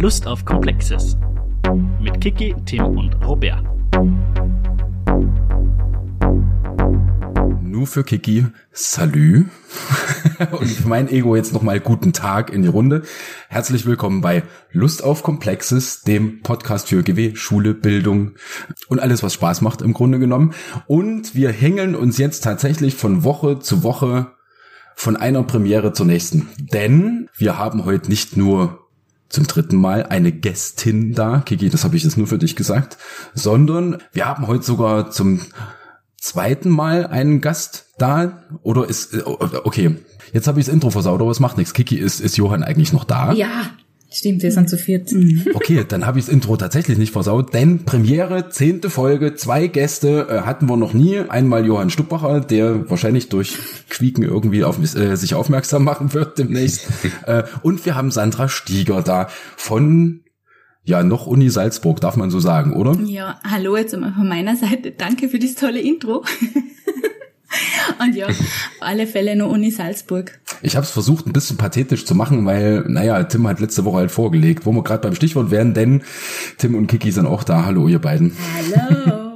[0.00, 1.16] Lust auf Komplexes
[2.00, 3.62] mit Kiki, Tim und Robert.
[7.62, 9.44] Nur für Kiki, Salü.
[10.50, 13.02] und für mein Ego jetzt nochmal guten Tag in die Runde.
[13.48, 18.32] Herzlich willkommen bei Lust auf Komplexes, dem Podcast für GW, Schule, Bildung
[18.88, 20.54] und alles, was Spaß macht im Grunde genommen.
[20.88, 24.32] Und wir hängeln uns jetzt tatsächlich von Woche zu Woche
[24.96, 26.48] von einer Premiere zur nächsten.
[26.58, 28.83] Denn wir haben heute nicht nur
[29.34, 31.40] zum dritten Mal eine Gästin da.
[31.40, 32.96] Kiki, das habe ich jetzt nur für dich gesagt.
[33.34, 35.40] Sondern wir haben heute sogar zum
[36.16, 38.44] zweiten Mal einen Gast da.
[38.62, 39.96] Oder ist, okay,
[40.32, 41.74] jetzt habe ich das Intro versaut, aber es macht nichts.
[41.74, 43.32] Kiki, ist, ist Johann eigentlich noch da?
[43.32, 43.70] Ja,
[44.14, 45.12] Stimmt, wir sind zu viert.
[45.54, 50.28] Okay, dann habe ich das Intro tatsächlich nicht versaut, denn Premiere, zehnte Folge, zwei Gäste
[50.30, 51.18] äh, hatten wir noch nie.
[51.18, 53.58] Einmal Johann Stuppacher, der wahrscheinlich durch
[53.90, 56.86] Quieken irgendwie auf äh, sich aufmerksam machen wird demnächst.
[57.26, 60.20] äh, und wir haben Sandra Stieger da von
[60.84, 62.96] ja, noch Uni Salzburg, darf man so sagen, oder?
[63.04, 64.92] Ja, hallo jetzt einmal von meiner Seite.
[64.92, 66.24] Danke für das tolle Intro.
[68.00, 68.36] Und ja, auf
[68.80, 70.38] alle Fälle nur Uni Salzburg.
[70.62, 73.98] Ich habe es versucht, ein bisschen pathetisch zu machen, weil, naja, Tim hat letzte Woche
[73.98, 76.02] halt vorgelegt, wo wir gerade beim Stichwort wären, denn
[76.58, 77.64] Tim und Kiki sind auch da.
[77.64, 78.36] Hallo, ihr beiden.
[78.54, 79.20] Hallo.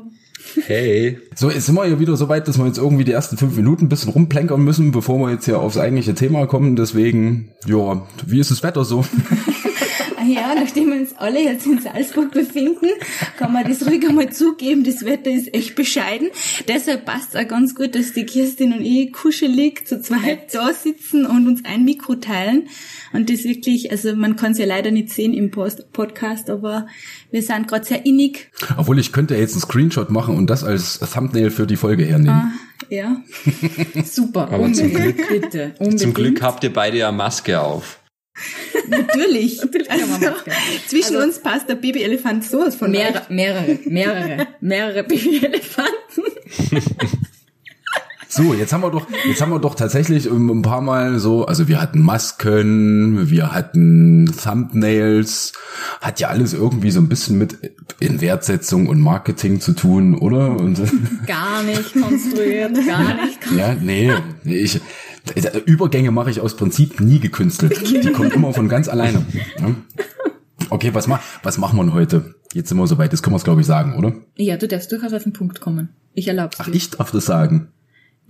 [0.66, 1.18] Hey.
[1.34, 3.56] So, jetzt sind wir ja wieder so weit, dass wir jetzt irgendwie die ersten fünf
[3.56, 6.76] Minuten ein bisschen rumplänkern müssen, bevor wir jetzt hier aufs eigentliche Thema kommen.
[6.76, 9.04] Deswegen, ja, wie ist das Wetter so?
[10.28, 12.86] ja, nachdem wir uns alle jetzt in Salzburg befinden,
[13.38, 16.28] kann man das ruhig einmal zugeben, das Wetter ist echt bescheiden.
[16.68, 20.72] Deshalb passt es auch ganz gut, dass die Kirstin und ich kuschelig zu zweit da
[20.72, 22.68] sitzen und uns ein Mikro teilen.
[23.12, 26.86] Und das wirklich, also man kann es ja leider nicht sehen im Post Podcast, aber
[27.30, 28.50] wir sind gerade sehr innig.
[28.76, 32.30] Obwohl ich könnte jetzt einen Screenshot machen und das als Thumbnail für die Folge hernehmen.
[32.30, 32.52] Ah,
[32.90, 33.22] ja.
[34.04, 35.74] Super, Aber zum Glück- bitte.
[35.78, 36.00] Unbedingt.
[36.00, 37.98] Zum Glück habt ihr beide ja Maske auf.
[38.88, 39.58] Natürlich.
[39.62, 40.36] Natürlich kann man also,
[40.86, 46.24] zwischen Also- uns passt der Babyelefant sowas von Mehrere, mehrere, mehrere, mehrere Babyelefanten.
[48.30, 51.46] So, jetzt haben wir doch, jetzt haben wir doch tatsächlich ähm, ein paar Mal so,
[51.46, 55.54] also wir hatten Masken, wir hatten Thumbnails,
[56.02, 57.56] hat ja alles irgendwie so ein bisschen mit
[58.00, 60.50] Inwertsetzung und Marketing zu tun, oder?
[60.50, 60.78] Und
[61.26, 63.38] Gar nicht konstruiert, gar nicht.
[63.56, 64.12] ja, nee,
[64.44, 64.78] nee, ich
[65.66, 67.80] Übergänge mache ich aus Prinzip nie gekünstelt.
[68.04, 69.24] Die kommen immer von ganz alleine.
[70.70, 72.34] Okay, was mach, was machen wir heute?
[72.52, 74.14] Jetzt sind wir soweit, das können wir es glaube ich sagen, oder?
[74.36, 75.90] Ja, du darfst durchaus auf den Punkt kommen.
[76.14, 76.74] Ich erlaub's Ach, dir.
[76.74, 77.68] ich darf das sagen.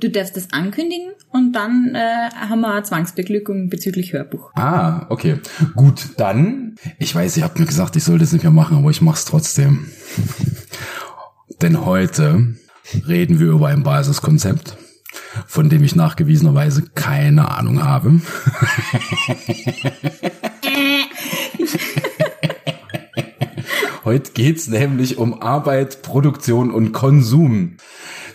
[0.00, 4.52] Du darfst das ankündigen und dann äh, haben wir eine Zwangsbeglückung bezüglich Hörbuch.
[4.54, 5.40] Ah, okay.
[5.74, 6.76] Gut, dann.
[7.00, 9.24] Ich weiß, ihr habt mir gesagt, ich soll das nicht mehr machen, aber ich mach's
[9.24, 9.86] trotzdem.
[11.62, 12.54] Denn heute
[13.08, 14.76] reden wir über ein Basiskonzept,
[15.46, 18.20] von dem ich nachgewiesenerweise keine Ahnung habe.
[24.04, 27.76] Heute geht's nämlich um Arbeit, Produktion und Konsum.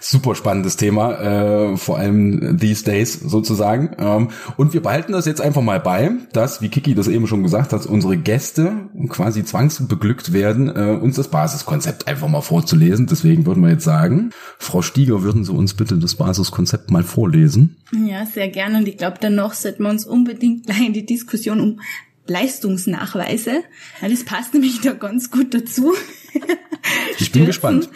[0.05, 3.95] Super spannendes Thema, äh, vor allem these days sozusagen.
[3.97, 7.41] Ähm, und wir behalten das jetzt einfach mal bei, dass, wie Kiki das eben schon
[7.41, 13.07] gesagt hat, unsere Gäste quasi zwangsbeglückt werden, äh, uns das Basiskonzept einfach mal vorzulesen.
[13.07, 17.77] Deswegen würden wir jetzt sagen, Frau Stieger, würden Sie uns bitte das Basiskonzept mal vorlesen?
[18.05, 18.79] Ja, sehr gerne.
[18.79, 21.79] Und ich glaube, danach sollten wir uns unbedingt gleich in die Diskussion um
[22.27, 23.63] Leistungsnachweise.
[24.01, 25.93] Ja, das passt nämlich da ganz gut dazu.
[27.19, 27.89] Ich bin gespannt.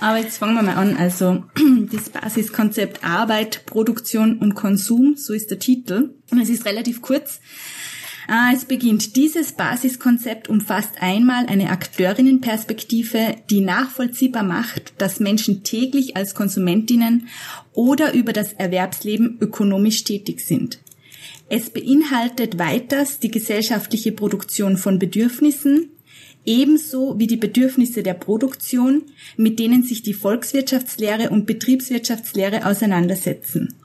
[0.00, 0.96] Aber jetzt fangen wir mal an.
[0.96, 1.44] Also
[1.92, 6.14] das Basiskonzept Arbeit, Produktion und Konsum, so ist der Titel.
[6.30, 7.40] Und es ist relativ kurz.
[8.28, 9.16] Ah, Es beginnt.
[9.16, 17.26] Dieses Basiskonzept umfasst einmal eine Akteurinnenperspektive, die nachvollziehbar macht, dass Menschen täglich als Konsumentinnen
[17.72, 20.78] oder über das Erwerbsleben ökonomisch tätig sind.
[21.48, 25.90] Es beinhaltet weiters die gesellschaftliche Produktion von Bedürfnissen,
[26.44, 29.02] ebenso wie die Bedürfnisse der Produktion,
[29.36, 33.79] mit denen sich die Volkswirtschaftslehre und Betriebswirtschaftslehre auseinandersetzen.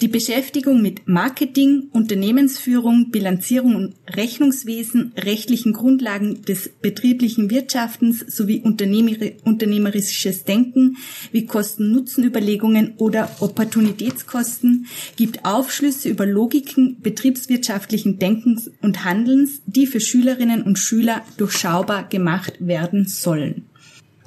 [0.00, 9.42] Die Beschäftigung mit Marketing, Unternehmensführung, Bilanzierung und Rechnungswesen, rechtlichen Grundlagen des betrieblichen Wirtschaftens sowie unternehmeri-
[9.44, 10.96] unternehmerisches Denken
[11.32, 14.86] wie Kosten-Nutzen-Überlegungen oder Opportunitätskosten
[15.16, 22.54] gibt Aufschlüsse über Logiken betriebswirtschaftlichen Denkens und Handelns, die für Schülerinnen und Schüler durchschaubar gemacht
[22.60, 23.66] werden sollen.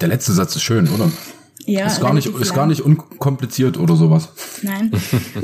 [0.01, 1.11] Der letzte Satz ist schön, oder?
[1.65, 4.29] Ja, ist gar nicht, ist gar nicht unkompliziert oder sowas.
[4.61, 4.91] Nein.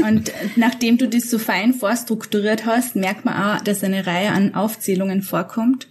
[0.07, 4.53] Und nachdem du das so fein vorstrukturiert hast, merkt man auch, dass eine Reihe an
[4.53, 5.87] Aufzählungen vorkommt.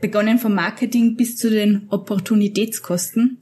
[0.00, 3.38] Begonnen vom Marketing bis zu den Opportunitätskosten,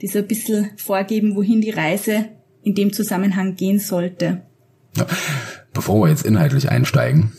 [0.00, 2.26] die so ein bisschen vorgeben, wohin die Reise
[2.62, 4.42] in dem Zusammenhang gehen sollte.
[4.96, 5.06] Ja.
[5.72, 7.32] Bevor wir jetzt inhaltlich einsteigen,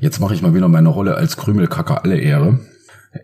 [0.00, 2.60] Jetzt mache ich mal wieder meine Rolle als Krümelkacker alle Ehre.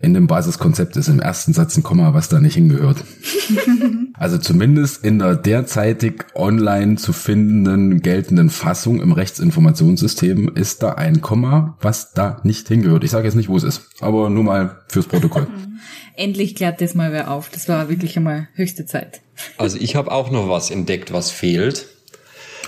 [0.02, 3.04] In dem Basiskonzept ist im ersten Satz ein Komma, was da nicht hingehört.
[4.20, 11.22] also zumindest in der derzeitig online zu findenden geltenden Fassung im Rechtsinformationssystem ist da ein
[11.22, 13.02] Komma, was da nicht hingehört.
[13.02, 15.46] Ich sage jetzt nicht, wo es ist, aber nur mal fürs Protokoll.
[16.17, 17.49] Endlich klärt das mal wer auf.
[17.49, 19.22] Das war wirklich einmal höchste Zeit.
[19.56, 21.87] Also ich habe auch noch was entdeckt, was fehlt.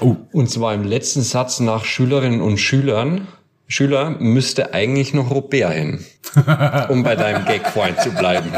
[0.01, 3.29] Oh, Und zwar im letzten Satz nach Schülerinnen und Schülern.
[3.69, 6.05] Schüler müsste eigentlich noch Robert hin,
[6.89, 8.51] um bei deinem Gag vorhin zu bleiben.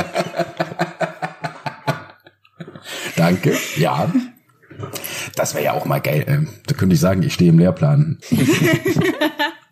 [3.25, 3.57] Danke.
[3.77, 4.11] Ja.
[5.37, 6.25] Das wäre ja auch mal geil.
[6.27, 8.19] Ähm, Da könnte ich sagen, ich stehe im Lehrplan.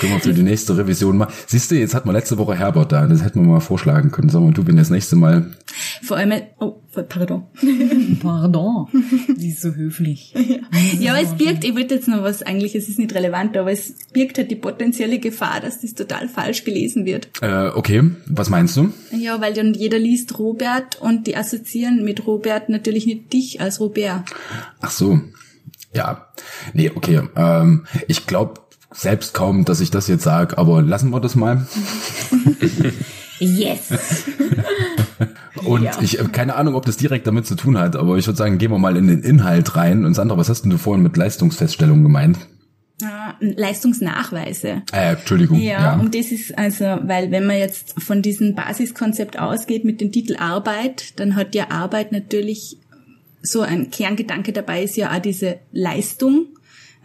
[0.00, 1.28] Können wir für die nächste Revision mal.
[1.46, 3.06] Siehst du, jetzt hat man letzte Woche Herbert da.
[3.06, 4.28] Das hätten wir mal vorschlagen können.
[4.28, 5.52] Sag mal, du bin das nächste Mal.
[6.02, 7.44] Vor allem, oh, pardon.
[8.22, 8.88] Pardon.
[9.36, 10.34] Sie ist so höflich.
[10.98, 13.70] Ja, aber es birgt, ich wollte jetzt noch was, eigentlich, es ist nicht relevant, aber
[13.70, 17.28] es birgt halt die potenzielle Gefahr, dass das total falsch gelesen wird.
[17.40, 18.92] Äh, okay, was meinst du?
[19.16, 23.80] Ja, weil dann jeder liest Robert und die assoziieren mit Robert natürlich nicht dich als
[23.80, 24.24] Robert.
[24.80, 25.20] Ach so.
[25.94, 26.28] Ja.
[26.74, 27.22] Nee, okay.
[27.36, 28.65] Ähm, ich glaube
[28.96, 31.66] selbst kaum, dass ich das jetzt sage, aber lassen wir das mal.
[33.38, 33.90] Yes.
[35.64, 35.92] Und Ja.
[36.00, 38.58] ich habe keine Ahnung, ob das direkt damit zu tun hat, aber ich würde sagen,
[38.58, 40.04] gehen wir mal in den Inhalt rein.
[40.04, 42.38] Und Sandra, was hast denn du vorhin mit Leistungsfeststellung gemeint?
[43.02, 44.82] Ah, Leistungsnachweise.
[44.92, 45.58] Äh, Entschuldigung.
[45.60, 45.94] Ja, Ja.
[45.96, 50.36] und das ist also, weil wenn man jetzt von diesem Basiskonzept ausgeht mit dem Titel
[50.38, 52.78] Arbeit, dann hat ja Arbeit natürlich
[53.42, 56.46] so ein Kerngedanke dabei ist ja auch diese Leistung.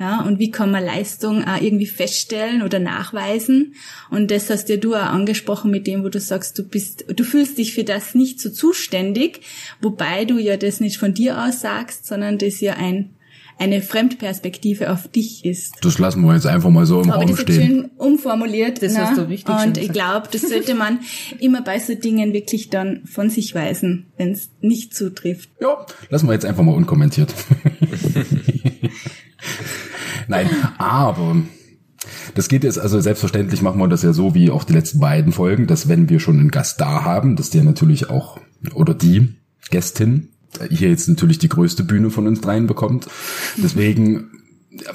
[0.01, 3.75] Ja, und wie kann man Leistung auch irgendwie feststellen oder nachweisen?
[4.09, 7.23] Und das hast ja du auch angesprochen mit dem, wo du sagst, du bist, du
[7.23, 9.41] fühlst dich für das nicht so zuständig,
[9.79, 13.11] wobei du ja das nicht von dir aus sagst, sondern das ja ein,
[13.59, 15.75] eine Fremdperspektive auf dich ist.
[15.83, 17.61] Das lassen wir jetzt einfach mal so im Aber Raum das ist stehen.
[17.61, 18.81] schön umformuliert.
[18.81, 19.01] Das ne?
[19.01, 20.97] hast du richtig Und ich glaube, das sollte man
[21.39, 25.51] immer bei so Dingen wirklich dann von sich weisen, wenn es nicht zutrifft.
[25.61, 27.35] Ja, lassen wir jetzt einfach mal unkommentiert.
[30.31, 31.35] Nein, aber
[32.35, 35.33] das geht jetzt, also selbstverständlich machen wir das ja so wie auch die letzten beiden
[35.33, 38.39] Folgen, dass wenn wir schon einen Gast da haben, dass der natürlich auch,
[38.73, 39.35] oder die
[39.71, 40.29] Gästin,
[40.69, 43.09] hier jetzt natürlich die größte Bühne von uns dreien bekommt.
[43.57, 44.31] Deswegen,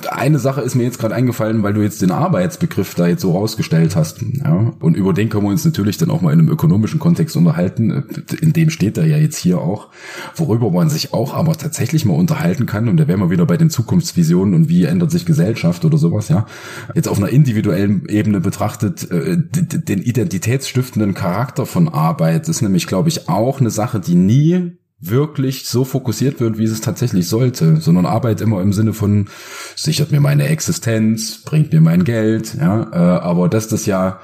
[0.09, 3.33] eine Sache ist mir jetzt gerade eingefallen, weil du jetzt den Arbeitsbegriff da jetzt so
[3.33, 4.23] rausgestellt hast.
[4.23, 7.37] Ja, und über den können wir uns natürlich dann auch mal in einem ökonomischen Kontext
[7.37, 8.05] unterhalten.
[8.41, 9.89] In dem steht er ja jetzt hier auch.
[10.35, 12.89] Worüber man sich auch aber tatsächlich mal unterhalten kann.
[12.89, 16.31] Und da wären wir wieder bei den Zukunftsvisionen und wie ändert sich Gesellschaft oder sowas,
[16.31, 16.47] ja.
[16.95, 23.11] Jetzt auf einer individuellen Ebene betrachtet, äh, den identitätsstiftenden Charakter von Arbeit ist nämlich, glaube
[23.11, 28.07] ich, auch eine Sache, die nie wirklich so fokussiert wird, wie es tatsächlich sollte, sondern
[28.07, 29.29] Arbeit immer im Sinne von
[29.75, 34.21] sichert mir meine Existenz, bringt mir mein Geld, ja, äh, aber dass das ja,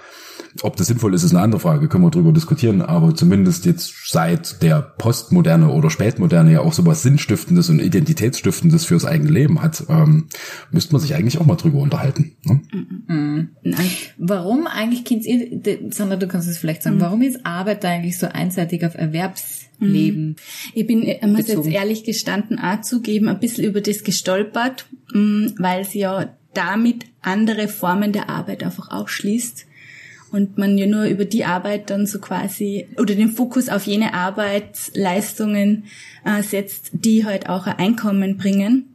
[0.63, 3.95] ob das sinnvoll ist, ist eine andere Frage, können wir drüber diskutieren, aber zumindest jetzt
[4.07, 9.85] seit der Postmoderne oder Spätmoderne ja auch sowas Sinnstiftendes und Identitätsstiftendes fürs eigene Leben hat,
[9.89, 10.29] ähm,
[10.71, 12.37] müsste man sich eigentlich auch mal drüber unterhalten.
[12.45, 12.61] Ne?
[13.63, 13.91] Nein.
[14.19, 15.25] Warum eigentlich, Kind,
[15.95, 20.37] Sandra, du kannst es vielleicht sagen, warum ist Arbeit eigentlich so einseitig auf Erwerbsleben?
[20.75, 21.71] Ich bin, ich muss Bezogen.
[21.71, 27.07] jetzt ehrlich gestanden auch zugeben, ein bisschen über das gestolpert, mh, weil sie ja damit
[27.23, 29.67] andere Formen der Arbeit einfach ausschließt.
[30.33, 34.15] Und man ja nur über die Arbeit dann so quasi, oder den Fokus auf jene
[34.15, 35.85] Arbeitsleistungen
[36.25, 38.89] äh, setzt, die halt auch ein Einkommen bringen.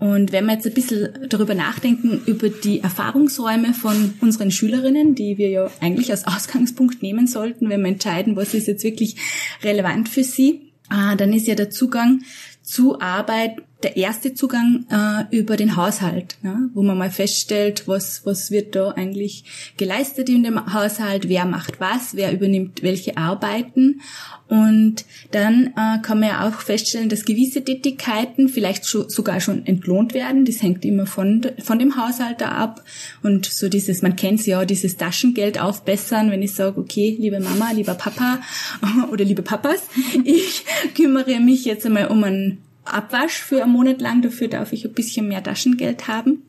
[0.00, 5.36] Und wenn wir jetzt ein bisschen darüber nachdenken, über die Erfahrungsräume von unseren Schülerinnen, die
[5.36, 9.16] wir ja eigentlich als Ausgangspunkt nehmen sollten, wenn wir entscheiden, was ist jetzt wirklich
[9.62, 12.22] relevant für sie, ah, dann ist ja der Zugang
[12.62, 16.70] zu Arbeit der erste Zugang äh, über den Haushalt, ne?
[16.74, 19.44] wo man mal feststellt, was, was wird da eigentlich
[19.76, 24.00] geleistet in dem Haushalt, wer macht was, wer übernimmt welche Arbeiten.
[24.48, 29.64] Und dann äh, kann man ja auch feststellen, dass gewisse Tätigkeiten vielleicht schon, sogar schon
[29.64, 30.44] entlohnt werden.
[30.44, 32.82] Das hängt immer von, von dem Haushalter ab.
[33.22, 37.70] Und so dieses, man kennt ja, dieses Taschengeld aufbessern, wenn ich sage, okay, liebe Mama,
[37.72, 38.40] lieber Papa
[39.12, 39.82] oder liebe Papas,
[40.24, 40.64] ich
[40.96, 42.58] kümmere mich jetzt einmal um einen
[42.92, 46.42] Abwasch für einen Monat lang, dafür darf ich ein bisschen mehr Taschengeld haben.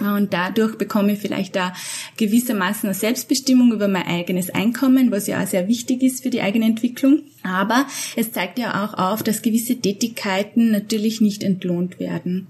[0.00, 1.74] Und dadurch bekomme ich vielleicht da
[2.16, 6.40] gewissermaßen eine Selbstbestimmung über mein eigenes Einkommen, was ja auch sehr wichtig ist für die
[6.40, 7.22] eigene Entwicklung.
[7.42, 7.86] Aber
[8.16, 12.48] es zeigt ja auch auf, dass gewisse Tätigkeiten natürlich nicht entlohnt werden.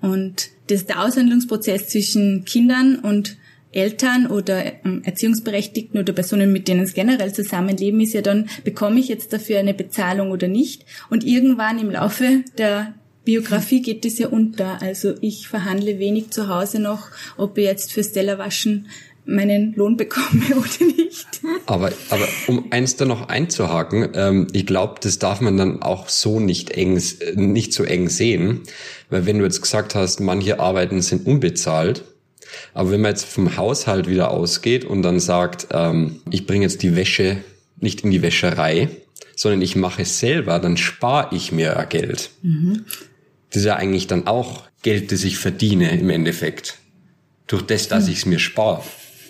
[0.00, 3.36] Und das, der Aushandlungsprozess zwischen Kindern und
[3.74, 9.00] Eltern oder ähm, Erziehungsberechtigten oder Personen, mit denen es generell zusammenleben, ist ja dann, bekomme
[9.00, 10.84] ich jetzt dafür eine Bezahlung oder nicht?
[11.10, 14.82] Und irgendwann im Laufe der Biografie geht es ja unter.
[14.82, 18.86] Also ich verhandle wenig zu Hause noch, ob ich jetzt fürs Tellerwaschen
[19.26, 21.26] meinen Lohn bekomme oder nicht.
[21.66, 26.08] Aber, aber um eins da noch einzuhaken, ähm, ich glaube, das darf man dann auch
[26.08, 27.00] so nicht eng,
[27.34, 28.62] nicht so eng sehen,
[29.10, 32.04] weil wenn du jetzt gesagt hast, manche Arbeiten sind unbezahlt,
[32.72, 36.82] aber wenn man jetzt vom Haushalt wieder ausgeht und dann sagt, ähm, ich bringe jetzt
[36.82, 37.38] die Wäsche
[37.78, 38.88] nicht in die Wäscherei,
[39.36, 42.30] sondern ich mache es selber, dann spare ich mir ja Geld.
[42.42, 42.84] Mhm.
[43.50, 46.78] Das ist ja eigentlich dann auch Geld, das ich verdiene im Endeffekt.
[47.46, 48.12] Durch das, dass mhm.
[48.12, 48.82] ich es mir spare.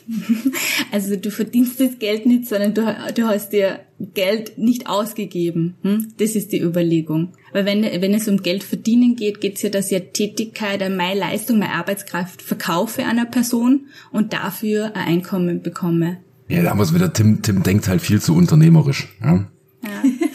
[0.92, 2.82] Also du verdienst das Geld nicht, sondern du,
[3.14, 3.80] du hast dir
[4.14, 5.74] Geld nicht ausgegeben.
[5.82, 6.12] Hm?
[6.18, 7.32] Das ist die Überlegung.
[7.52, 10.80] Weil wenn, wenn es um Geld verdienen geht, geht es ja, dass ich eine Tätigkeit,
[10.94, 16.18] meine Leistung, meine Arbeitskraft verkaufe einer Person und dafür ein Einkommen bekomme.
[16.48, 17.12] Ja, da haben wir es wieder.
[17.12, 19.08] Tim, Tim denkt halt viel zu unternehmerisch.
[19.22, 19.46] Ja?
[19.82, 20.02] ja.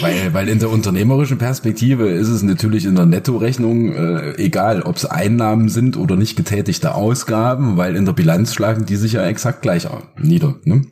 [0.00, 4.96] Weil, weil in der unternehmerischen Perspektive ist es natürlich in der Nettorechnung äh, egal, ob
[4.96, 9.26] es Einnahmen sind oder nicht getätigte Ausgaben, weil in der Bilanz schlagen die sich ja
[9.26, 9.86] exakt gleich
[10.16, 10.56] nieder.
[10.64, 10.86] Ne?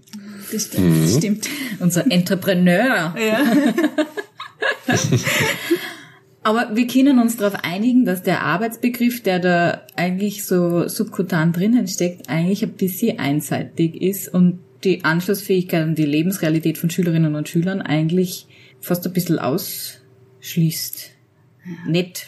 [0.53, 1.03] Das stimmt, mhm.
[1.03, 1.49] das stimmt.
[1.81, 3.15] Unser Entrepreneur.
[3.17, 3.39] Ja.
[6.45, 11.87] Aber wir können uns darauf einigen, dass der Arbeitsbegriff, der da eigentlich so subkutan drinnen
[11.87, 17.49] steckt, eigentlich ein bisschen einseitig ist und die Anschlussfähigkeit und die Lebensrealität von Schülerinnen und
[17.49, 18.49] Schülern eigentlich
[18.83, 21.11] fast ein bisschen ausschließt.
[21.87, 22.27] Nicht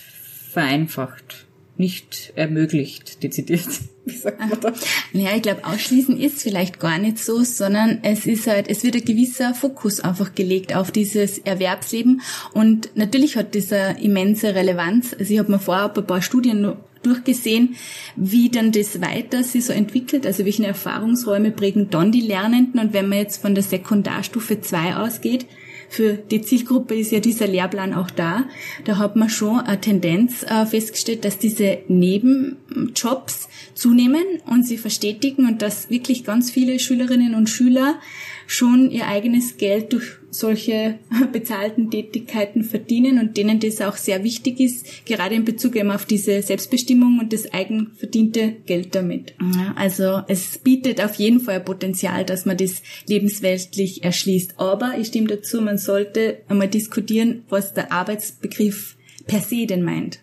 [0.50, 1.46] vereinfacht.
[1.76, 3.66] Nicht ermöglicht, dezidiert.
[4.04, 4.80] Wie sagt man das?
[5.12, 8.94] Ja, ich glaube, ausschließen ist vielleicht gar nicht so, sondern es ist halt, es wird
[8.94, 12.20] ein gewisser Fokus einfach gelegt auf dieses Erwerbsleben
[12.52, 15.16] und natürlich hat das eine immense Relevanz.
[15.18, 17.75] Also ich habe mir vorab ein paar Studien durchgesehen,
[18.14, 22.92] wie dann das weiter sich so entwickelt, also welche Erfahrungsräume prägen dann die Lernenden und
[22.92, 25.46] wenn man jetzt von der Sekundarstufe 2 ausgeht,
[25.88, 28.45] für die Zielgruppe ist ja dieser Lehrplan auch da.
[28.85, 35.47] Da hat man schon eine Tendenz äh, festgestellt, dass diese Nebenjobs zunehmen und sie verstetigen
[35.47, 38.00] und dass wirklich ganz viele Schülerinnen und Schüler
[38.47, 40.99] schon ihr eigenes Geld durch solche
[41.33, 46.05] bezahlten Tätigkeiten verdienen und denen das auch sehr wichtig ist, gerade in Bezug eben auf
[46.05, 49.35] diese Selbstbestimmung und das eigenverdiente Geld damit.
[49.76, 54.59] Also es bietet auf jeden Fall Potenzial, dass man das lebensweltlich erschließt.
[54.59, 60.21] Aber ich stimme dazu, man sollte einmal diskutieren, was der Arbeitsbegriff per se denn meint.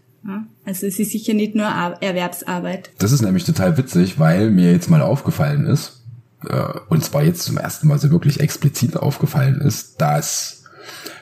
[0.66, 2.92] Also es ist sicher nicht nur Erwerbsarbeit.
[3.00, 6.01] Das ist nämlich total witzig, weil mir jetzt mal aufgefallen ist,
[6.48, 10.64] äh, und zwar jetzt zum ersten Mal so wirklich explizit aufgefallen ist, dass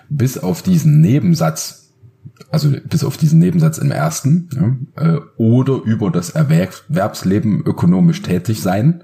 [0.09, 1.93] bis auf diesen Nebensatz,
[2.51, 8.61] also bis auf diesen Nebensatz im ersten, ja, äh, oder über das Erwerbsleben ökonomisch tätig
[8.61, 9.03] sein,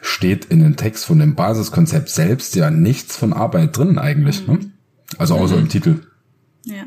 [0.00, 4.46] steht in dem Text von dem Basiskonzept selbst ja nichts von Arbeit drin eigentlich.
[4.46, 4.58] Ne?
[5.16, 5.62] Also außer mhm.
[5.62, 6.00] im Titel.
[6.64, 6.84] Ja.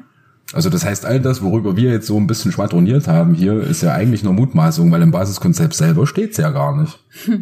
[0.54, 3.82] Also das heißt, all das, worüber wir jetzt so ein bisschen schwadroniert haben hier, ist
[3.84, 7.00] ja eigentlich nur Mutmaßung, weil im Basiskonzept selber steht's ja gar nicht.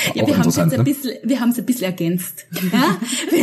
[0.14, 0.84] ja, wir haben es jetzt ein ne?
[0.84, 2.46] bisschen, wir haben es ein bisschen ergänzt.
[2.72, 2.98] Ja?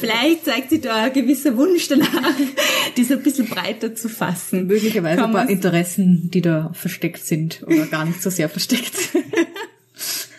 [0.00, 2.08] Vielleicht zeigt sich da ein gewisser Wunsch danach,
[2.96, 4.66] das ein bisschen breiter zu fassen.
[4.66, 8.96] Möglicherweise Kann ein paar Interessen, die da versteckt sind oder gar nicht so sehr versteckt.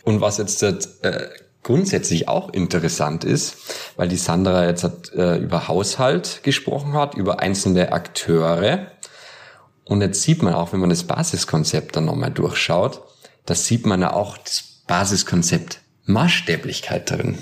[0.04, 1.30] Und was jetzt äh,
[1.64, 3.56] grundsätzlich auch interessant ist,
[3.96, 8.88] weil die Sandra jetzt hat, äh, über Haushalt gesprochen hat, über einzelne Akteure.
[9.86, 13.02] Und jetzt sieht man auch, wenn man das Basiskonzept dann nochmal durchschaut,
[13.46, 17.38] da sieht man ja auch das Basiskonzept Maßstäblichkeit drin.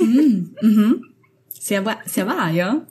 [0.00, 0.56] Mhm.
[0.60, 1.04] Mhm.
[1.48, 2.82] Sehr, wahr, sehr wahr, ja.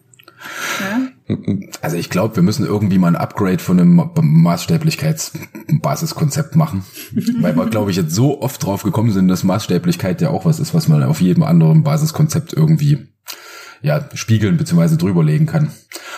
[1.82, 6.84] Also ich glaube, wir müssen irgendwie mal ein Upgrade von einem Maßstäblichkeitsbasiskonzept machen.
[7.39, 10.60] Weil wir, glaube ich, jetzt so oft drauf gekommen sind, dass Maßstäblichkeit ja auch was
[10.60, 13.06] ist, was man auf jedem anderen Basiskonzept irgendwie
[13.82, 14.98] ja, spiegeln bzw.
[14.98, 15.72] drüberlegen kann.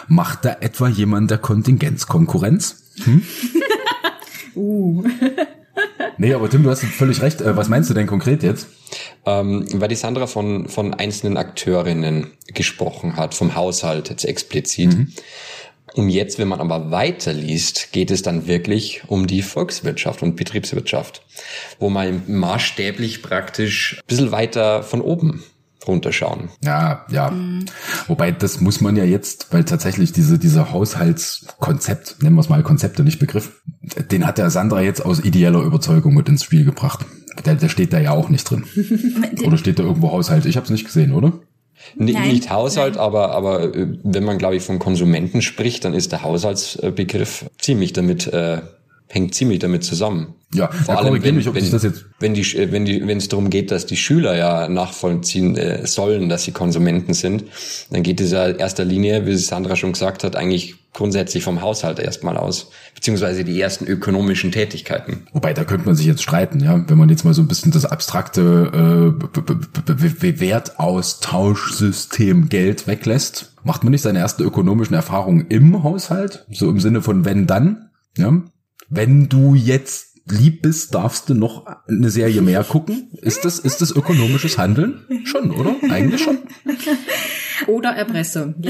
[0.08, 2.84] Macht da etwa jemand der Kontingenzkonkurrenz?
[3.04, 3.24] Hm?
[4.56, 5.04] uh.
[6.18, 7.42] Nee, aber Tim, du hast völlig recht.
[7.42, 8.68] Äh, was meinst du denn konkret jetzt?
[9.26, 14.96] Ähm, weil die Sandra von, von einzelnen Akteurinnen gesprochen hat, vom Haushalt jetzt explizit.
[14.96, 15.14] Mhm.
[15.96, 21.22] Und jetzt, wenn man aber weiterliest, geht es dann wirklich um die Volkswirtschaft und Betriebswirtschaft,
[21.80, 25.44] wo man maßstäblich praktisch ein bisschen weiter von oben
[25.88, 26.50] runterschauen.
[26.64, 27.32] Ja, ja.
[27.32, 27.66] Mhm.
[28.08, 32.64] Wobei das muss man ja jetzt, weil tatsächlich diese, diese Haushaltskonzept, nennen wir es mal
[32.64, 33.62] Konzepte, nicht Begriff,
[34.12, 37.06] den hat der Sandra jetzt aus ideeller Überzeugung mit ins Spiel gebracht.
[37.46, 38.64] Der, der steht da ja auch nicht drin.
[39.46, 40.46] oder steht da irgendwo Haushalt?
[40.46, 41.34] Ich habe es nicht gesehen, oder?
[42.00, 43.04] N nein, nicht Haushalt, nein.
[43.04, 47.94] aber, aber äh, wenn man, glaube ich, von Konsumenten spricht, dann ist der Haushaltsbegriff ziemlich
[47.94, 48.62] damit äh,
[49.08, 50.34] hängt ziemlich damit zusammen.
[50.54, 53.86] Ja, Vor allem, wenn, mich, wenn, wenn die, wenn die, wenn es darum geht, dass
[53.86, 57.44] die Schüler ja nachvollziehen äh, sollen, dass sie Konsumenten sind,
[57.90, 61.62] dann geht es ja in erster Linie, wie Sandra schon gesagt hat, eigentlich grundsätzlich vom
[61.62, 65.28] Haushalt erstmal aus, beziehungsweise die ersten ökonomischen Tätigkeiten.
[65.34, 67.74] Wobei, da könnte man sich jetzt streiten, ja, wenn man jetzt mal so ein bisschen
[67.74, 76.46] das abstrakte äh, Wertaustauschsystem Geld weglässt, macht man nicht seine ersten ökonomischen Erfahrungen im Haushalt,
[76.50, 78.42] so im Sinne von wenn dann, ja.
[78.90, 83.10] Wenn du jetzt lieb bist, darfst du noch eine Serie mehr gucken.
[83.22, 85.06] Ist das, ist das ökonomisches Handeln?
[85.26, 85.76] Schon, oder?
[85.90, 86.40] Eigentlich schon.
[87.68, 88.56] Oder Erpressung.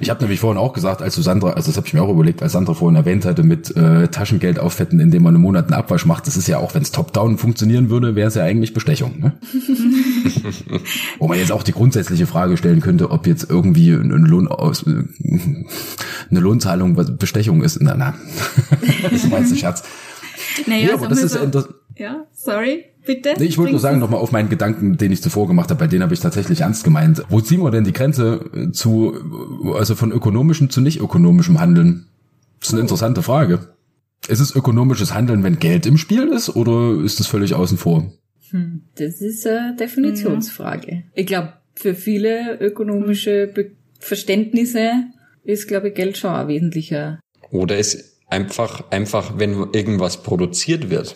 [0.00, 2.10] Ich habe nämlich vorhin auch gesagt, als du Sandra, also das habe ich mir auch
[2.10, 5.74] überlegt, als Sandra vorhin erwähnt hatte, mit äh, Taschengeld auffetten, indem man einen Monat einen
[5.74, 8.74] Abwasch macht, das ist ja auch, wenn es top-down funktionieren würde, wäre es ja eigentlich
[8.74, 9.20] Bestechung.
[9.20, 9.32] Ne?
[11.18, 14.84] Wo man jetzt auch die grundsätzliche Frage stellen könnte, ob jetzt irgendwie ein Lohn aus,
[14.86, 15.04] äh,
[16.30, 17.78] eine Lohnzahlung Bestechung ist.
[17.80, 18.14] Na, na.
[19.10, 19.82] das war jetzt ein Scherz.
[20.66, 23.34] Naja, Ja, aber das ist inter- ja, sorry, bitte.
[23.38, 25.86] Nee, ich wollte nur sagen, nochmal auf meinen Gedanken, den ich zuvor gemacht habe, bei
[25.86, 27.22] denen habe ich tatsächlich ernst gemeint.
[27.28, 29.14] Wo ziehen wir denn die Grenze äh, zu,
[29.74, 32.06] also von ökonomischem zu nicht ökonomischem Handeln?
[32.60, 33.68] Das ist eine interessante Frage.
[34.28, 38.12] Ist es ökonomisches Handeln, wenn Geld im Spiel ist, oder ist das völlig außen vor?
[38.50, 41.04] Hm, Das ist eine Definitionsfrage.
[41.14, 44.90] Ich glaube, für viele ökonomische Be Verständnisse
[45.44, 47.20] ist, glaube ich, Geld schon ein wesentlicher.
[47.50, 51.14] Oder ist einfach, einfach, wenn irgendwas produziert wird,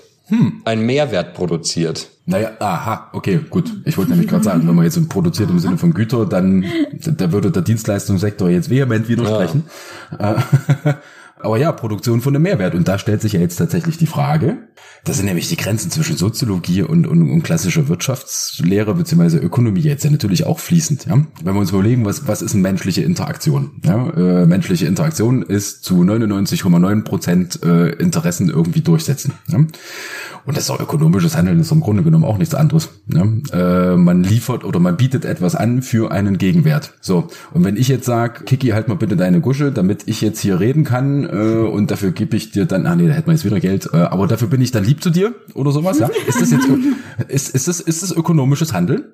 [0.64, 2.08] ein Mehrwert produziert.
[2.26, 3.72] Naja, aha, okay, gut.
[3.84, 6.64] Ich wollte nämlich gerade sagen, wenn man jetzt produziert im Sinne von Güter, dann
[7.00, 9.64] da würde der Dienstleistungssektor jetzt vehement widersprechen.
[10.18, 10.34] Äh,
[11.46, 12.74] Aber ja, Produktion von einem Mehrwert.
[12.74, 14.58] Und da stellt sich ja jetzt tatsächlich die Frage,
[15.04, 20.02] das sind nämlich die Grenzen zwischen Soziologie und, und, und klassischer Wirtschaftslehre beziehungsweise Ökonomie jetzt
[20.02, 21.06] ja natürlich auch fließend.
[21.06, 21.24] Ja?
[21.44, 23.80] Wenn wir uns überlegen, was, was ist eine menschliche Interaktion?
[23.84, 24.10] Ja?
[24.10, 29.34] Äh, menschliche Interaktion ist zu 99,9 Prozent äh, Interessen irgendwie durchsetzen.
[29.46, 29.58] Ja?
[29.58, 32.88] Und das ist auch ökonomisches Handeln, ist im Grunde genommen auch nichts anderes.
[33.06, 33.42] Ne?
[33.52, 36.94] Äh, man liefert oder man bietet etwas an für einen Gegenwert.
[37.00, 40.40] So, und wenn ich jetzt sage, Kiki, halt mal bitte deine Gusche, damit ich jetzt
[40.40, 43.34] hier reden kann äh, und dafür gebe ich dir dann, ah nee, da hätten wir
[43.34, 46.10] jetzt wieder Geld, äh, aber dafür bin ich dann lieb zu dir oder sowas, ja?
[46.26, 46.68] Ist das jetzt,
[47.28, 49.04] ist, ist das, ist das ökonomisches Handeln?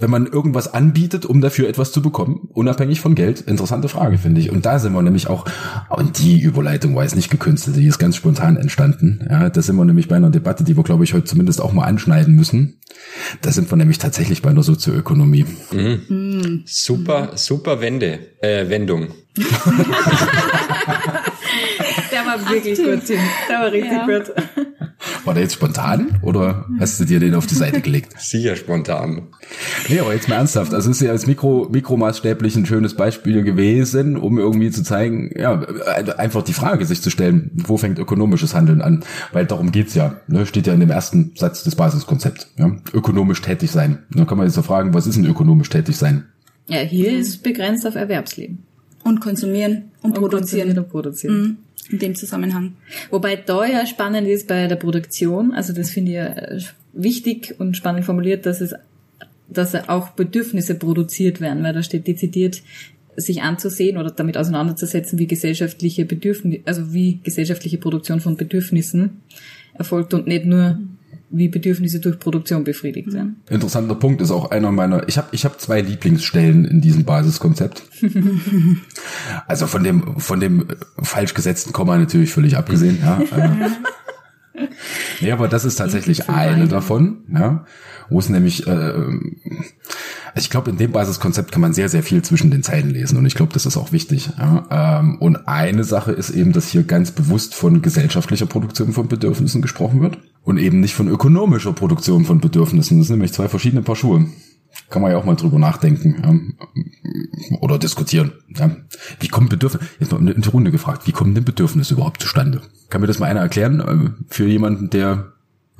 [0.00, 3.42] Wenn man irgendwas anbietet, um dafür etwas zu bekommen, unabhängig von Geld?
[3.42, 4.50] Interessante Frage, finde ich.
[4.50, 5.44] Und da sind wir nämlich auch,
[5.90, 9.26] und die Überleitung war jetzt nicht gekünstelt, die ist ganz spontan entstanden.
[9.28, 11.74] Ja, da sind wir nämlich bei einer Debatte, die wir, glaube ich, heute zumindest auch
[11.74, 12.80] mal anschneiden müssen.
[13.42, 15.44] Da sind wir nämlich tatsächlich bei einer Sozioökonomie.
[16.64, 19.08] Super, super Wende, äh, Wendung.
[22.38, 23.18] War wirklich gut, Tim.
[23.48, 24.06] Der war richtig Ja.
[24.06, 24.32] gut.
[25.24, 28.14] War der jetzt spontan oder hast du dir den auf die Seite gelegt?
[28.20, 29.28] Sicher spontan.
[29.88, 30.74] Nee, aber jetzt mal ernsthaft.
[30.74, 35.30] Also es ist ja als Mikro, mikromaßstäblich ein schönes Beispiel gewesen, um irgendwie zu zeigen,
[35.38, 35.60] ja,
[36.18, 39.02] einfach die Frage sich zu stellen, wo fängt ökonomisches Handeln an?
[39.32, 40.20] Weil darum geht's ja.
[40.26, 40.44] Ne?
[40.44, 42.52] Steht ja in dem ersten Satz des Basiskonzepts.
[42.58, 42.70] Ja?
[42.92, 44.00] Ökonomisch tätig sein.
[44.10, 46.24] Dann kann man jetzt so fragen, was ist denn ökonomisch tätig sein?
[46.66, 48.64] Ja, hier ist begrenzt auf Erwerbsleben.
[49.02, 50.76] Und konsumieren und, produzieren.
[50.76, 51.40] Und produzieren.
[51.40, 51.56] Mhm.
[51.90, 52.74] In dem Zusammenhang.
[53.10, 56.60] Wobei da ja spannend ist bei der Produktion, also das finde ich ja äh,
[56.92, 58.74] wichtig und spannend formuliert, dass es,
[59.48, 62.62] dass auch Bedürfnisse produziert werden, weil da steht dezidiert,
[63.16, 69.22] sich anzusehen oder damit auseinanderzusetzen, wie gesellschaftliche Bedürfnisse, also wie gesellschaftliche Produktion von Bedürfnissen
[69.74, 70.78] erfolgt und nicht nur
[71.30, 73.36] wie Bedürfnisse durch Produktion befriedigt werden.
[73.48, 75.08] Interessanter Punkt ist auch einer meiner.
[75.08, 77.82] Ich habe ich hab zwei Lieblingsstellen in diesem Basiskonzept.
[79.46, 80.66] also von dem von dem
[81.00, 82.98] falsch gesetzten Komma natürlich völlig abgesehen.
[83.00, 83.70] Ja, äh.
[85.20, 87.64] nee, aber das ist tatsächlich eine davon, ja,
[88.08, 89.20] wo es nämlich, äh, also
[90.34, 93.26] ich glaube, in dem Basiskonzept kann man sehr, sehr viel zwischen den Zeilen lesen und
[93.26, 94.30] ich glaube, das ist auch wichtig.
[94.36, 94.98] Ja.
[95.00, 99.62] Ähm, und eine Sache ist eben, dass hier ganz bewusst von gesellschaftlicher Produktion von Bedürfnissen
[99.62, 102.98] gesprochen wird und eben nicht von ökonomischer Produktion von Bedürfnissen.
[102.98, 104.26] Das sind nämlich zwei verschiedene Paar Schuhe.
[104.88, 107.58] Kann man ja auch mal drüber nachdenken ja.
[107.60, 108.32] oder diskutieren.
[108.56, 108.76] Ja.
[109.18, 112.62] Wie kommen Bedürfnisse, jetzt mal in die Runde gefragt, wie kommen denn Bedürfnisse überhaupt zustande?
[112.88, 115.32] Kann mir das mal einer erklären äh, für jemanden, der,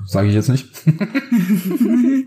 [0.07, 0.69] sage ich jetzt nicht?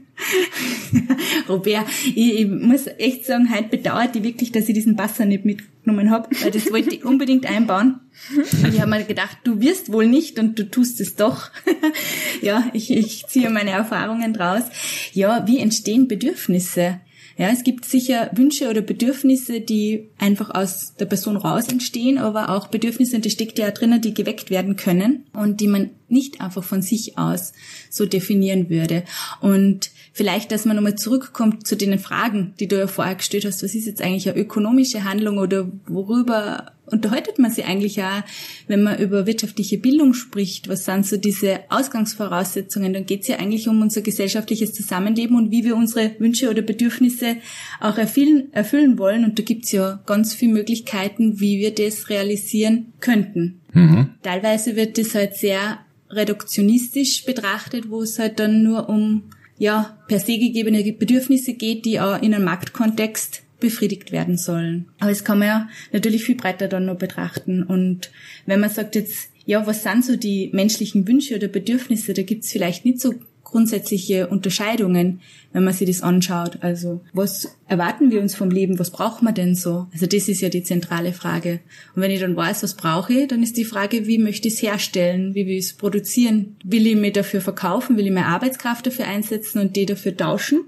[1.50, 5.44] Robert, ich, ich muss echt sagen, heute bedauert ich wirklich, dass ich diesen Basser nicht
[5.84, 8.00] mitgenommen habe, weil das wollte ich unbedingt einbauen.
[8.36, 11.52] Und ich habe mir gedacht, du wirst wohl nicht und du tust es doch.
[12.42, 14.64] ja, ich, ich ziehe meine Erfahrungen draus.
[15.12, 17.00] Ja, wie entstehen Bedürfnisse?
[17.36, 22.50] Ja, es gibt sicher Wünsche oder Bedürfnisse, die einfach aus der Person raus entstehen, aber
[22.50, 26.42] auch Bedürfnisse, und das steckt ja drinnen, die geweckt werden können und die man nicht
[26.42, 27.54] einfach von sich aus
[27.90, 29.04] so definieren würde.
[29.42, 33.64] Und vielleicht, dass man nochmal zurückkommt zu den Fragen, die du ja vorher gestellt hast.
[33.64, 38.22] Was ist jetzt eigentlich eine ökonomische Handlung oder worüber unterhaltet man sich eigentlich auch,
[38.68, 40.70] wenn man über wirtschaftliche Bildung spricht?
[40.70, 42.94] Was sind so diese Ausgangsvoraussetzungen?
[42.94, 46.62] Dann geht es ja eigentlich um unser gesellschaftliches Zusammenleben und wie wir unsere Wünsche oder
[46.62, 47.38] Bedürfnisse
[47.80, 49.26] auch erfüllen, erfüllen wollen.
[49.26, 53.62] Und da gibt es ja ganz viele Möglichkeiten, wie wir das realisieren könnten.
[53.74, 54.12] Mhm.
[54.22, 55.80] Teilweise wird das halt sehr
[56.12, 59.24] reduktionistisch betrachtet, wo es halt dann nur um
[59.64, 64.90] ja per se gegebene Bedürfnisse geht, die auch in einem Marktkontext befriedigt werden sollen.
[65.00, 67.64] Aber es kann man ja natürlich viel breiter dann noch betrachten.
[67.64, 68.12] Und
[68.46, 72.52] wenn man sagt jetzt, ja, was sind so die menschlichen Wünsche oder Bedürfnisse, da gibt's
[72.52, 73.14] vielleicht nicht so
[73.54, 76.58] grundsätzliche Unterscheidungen, wenn man sich das anschaut.
[76.62, 78.80] Also was erwarten wir uns vom Leben?
[78.80, 79.86] Was brauchen wir denn so?
[79.94, 81.60] Also das ist ja die zentrale Frage.
[81.96, 84.56] Und wenn ich dann weiß, was brauche ich, dann ist die Frage, wie möchte ich
[84.56, 85.36] es herstellen?
[85.36, 86.56] Wie will ich es produzieren?
[86.64, 87.96] Will ich mir dafür verkaufen?
[87.96, 90.62] Will ich mehr Arbeitskraft dafür einsetzen und die dafür tauschen?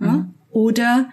[0.00, 0.12] Ja?
[0.12, 0.34] Mhm.
[0.50, 1.10] Oder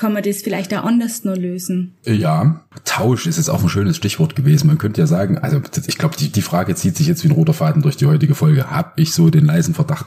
[0.00, 1.94] kann man das vielleicht auch anders nur lösen?
[2.06, 4.66] Ja, Tausch ist jetzt auch ein schönes Stichwort gewesen.
[4.66, 7.34] Man könnte ja sagen, also ich glaube, die, die Frage zieht sich jetzt wie ein
[7.34, 8.70] roter Faden durch die heutige Folge.
[8.70, 10.06] Hab ich so den leisen Verdacht,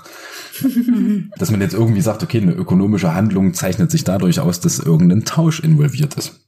[1.38, 5.26] dass man jetzt irgendwie sagt, okay, eine ökonomische Handlung zeichnet sich dadurch aus, dass irgendein
[5.26, 6.40] Tausch involviert ist.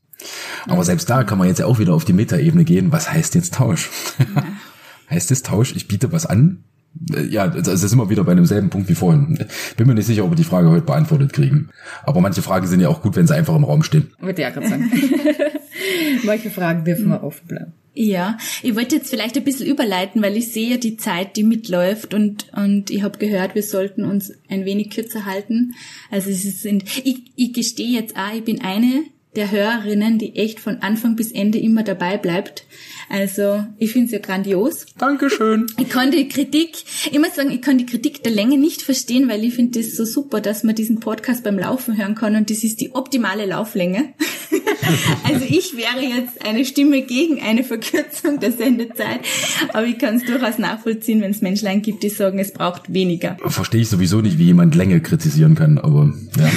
[0.68, 2.92] Aber selbst da kann man jetzt ja auch wieder auf die Metaebene gehen.
[2.92, 3.92] Was heißt jetzt Tausch?
[5.12, 6.64] heißt es Tausch, ich biete was an
[7.30, 9.46] ja, das ist immer wieder bei demselben Punkt wie vorhin.
[9.78, 11.70] Bin mir nicht sicher, ob wir die Frage heute beantwortet kriegen.
[12.04, 14.12] Aber manche Fragen sind ja auch gut, wenn sie einfach im Raum stehen.
[14.20, 14.92] Würde ja gerade sagen.
[16.24, 17.74] manche Fragen dürfen wir offen bleiben.
[17.98, 22.14] Ja, ich wollte jetzt vielleicht ein bisschen überleiten, weil ich sehe die Zeit, die mitläuft
[22.14, 25.74] und, und ich habe gehört, wir sollten uns ein wenig kürzer halten.
[26.12, 30.60] Also es sind, ich, ich gestehe jetzt auch, ich bin eine der Hörerinnen, die echt
[30.60, 32.66] von Anfang bis Ende immer dabei bleibt.
[33.10, 34.86] Also ich finde es ja grandios.
[34.98, 35.68] Dankeschön.
[35.78, 39.30] Ich kann die Kritik, ich muss sagen, ich kann die Kritik der Länge nicht verstehen,
[39.30, 42.50] weil ich finde das so super, dass man diesen Podcast beim Laufen hören kann und
[42.50, 44.14] das ist die optimale Lauflänge.
[45.24, 49.22] also ich wäre jetzt eine Stimme gegen eine Verkürzung der Sendezeit,
[49.74, 53.38] aber ich kann es durchaus nachvollziehen, wenn es Menschlein gibt, die sagen, es braucht weniger.
[53.46, 56.50] Verstehe ich sowieso nicht, wie jemand Länge kritisieren kann, aber ja.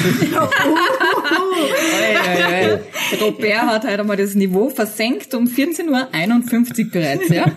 [3.20, 7.46] Robert hat heute einmal das Niveau versenkt um 14.51 Uhr bereits, ja.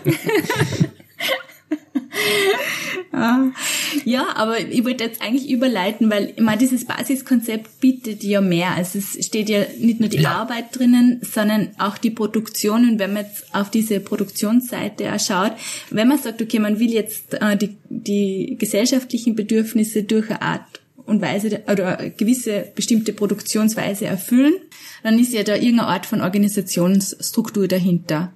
[4.04, 8.72] ja, aber ich wollte jetzt eigentlich überleiten, weil immer dieses Basiskonzept bietet ja mehr.
[8.72, 10.32] Also es steht ja nicht nur die ja.
[10.32, 12.88] Arbeit drinnen, sondern auch die Produktion.
[12.88, 15.52] Und wenn man jetzt auf diese Produktionsseite schaut,
[15.90, 20.80] wenn man sagt, okay, man will jetzt äh, die, die gesellschaftlichen Bedürfnisse durch eine Art
[21.04, 24.54] und Weise oder eine gewisse bestimmte Produktionsweise erfüllen,
[25.02, 28.32] dann ist ja da irgendeine Art von Organisationsstruktur dahinter.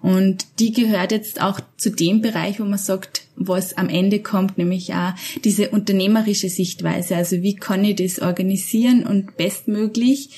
[0.00, 4.58] Und die gehört jetzt auch zu dem Bereich, wo man sagt, was am Ende kommt,
[4.58, 5.12] nämlich auch
[5.44, 7.16] diese unternehmerische Sichtweise.
[7.16, 10.30] Also wie kann ich das organisieren und bestmöglich.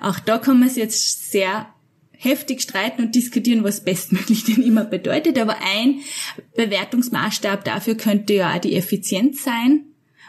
[0.00, 1.68] Auch da kann man es jetzt sehr
[2.12, 5.38] heftig streiten und diskutieren, was bestmöglich denn immer bedeutet.
[5.38, 6.00] Aber ein
[6.56, 9.84] Bewertungsmaßstab dafür könnte ja auch die Effizienz sein.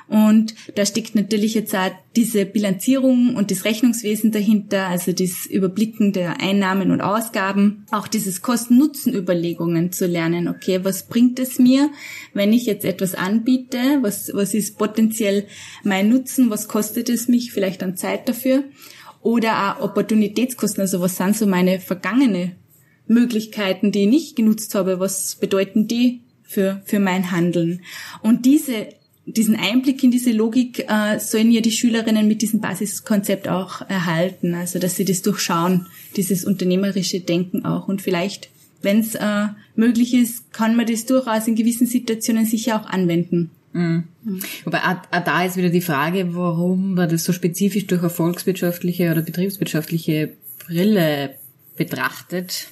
[0.09, 6.13] Und da steckt natürlich jetzt auch diese Bilanzierung und das Rechnungswesen dahinter, also das Überblicken
[6.13, 10.47] der Einnahmen und Ausgaben, auch dieses Kosten-Nutzen-Überlegungen zu lernen.
[10.47, 11.89] Okay, was bringt es mir,
[12.33, 13.99] wenn ich jetzt etwas anbiete?
[14.01, 15.45] Was, was ist potenziell
[15.83, 16.49] mein Nutzen?
[16.49, 18.63] Was kostet es mich vielleicht an Zeit dafür?
[19.21, 22.55] Oder auch Opportunitätskosten, also was sind so meine vergangene
[23.07, 25.01] Möglichkeiten, die ich nicht genutzt habe?
[25.01, 27.81] Was bedeuten die für, für mein Handeln?
[28.21, 28.87] Und diese
[29.27, 34.55] diesen Einblick in diese Logik äh, sollen ja die Schülerinnen mit diesem Basiskonzept auch erhalten,
[34.55, 38.49] also dass sie das durchschauen, dieses unternehmerische Denken auch und vielleicht,
[38.81, 43.51] wenn es äh, möglich ist, kann man das durchaus in gewissen Situationen sicher auch anwenden.
[43.73, 44.05] Mhm.
[44.23, 44.39] Mhm.
[44.63, 48.09] Wobei auch, auch da ist wieder die Frage, warum man das so spezifisch durch eine
[48.09, 50.31] volkswirtschaftliche oder betriebswirtschaftliche
[50.65, 51.35] Brille
[51.75, 52.67] betrachtet.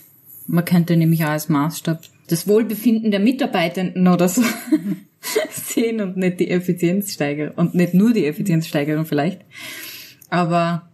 [0.48, 4.42] Man könnte nämlich auch als Maßstab das Wohlbefinden der Mitarbeitenden oder so
[5.52, 9.42] sehen und nicht die Effizienzsteigerung und nicht nur die Effizienzsteigerung vielleicht.
[10.30, 10.90] Aber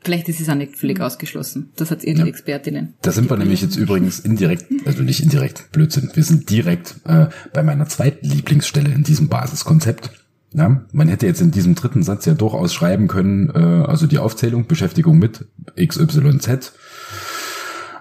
[0.00, 1.70] vielleicht ist es auch nicht völlig ausgeschlossen.
[1.76, 2.26] Das hat ihre ja.
[2.26, 2.94] Expertinnen.
[3.02, 6.10] Da sind wir nämlich jetzt übrigens indirekt, also nicht indirekt, Blödsinn.
[6.14, 10.10] Wir sind direkt äh, bei meiner zweiten Lieblingsstelle in diesem Basiskonzept.
[10.54, 14.18] Ja, man hätte jetzt in diesem dritten Satz ja durchaus schreiben können, äh, also die
[14.18, 15.44] Aufzählung, Beschäftigung mit
[15.76, 16.72] XYZ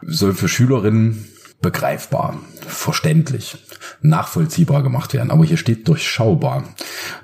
[0.06, 1.26] soll für Schülerinnen
[1.62, 3.58] begreifbar, verständlich,
[4.02, 5.32] nachvollziehbar gemacht werden.
[5.32, 6.64] Aber hier steht durchschaubar.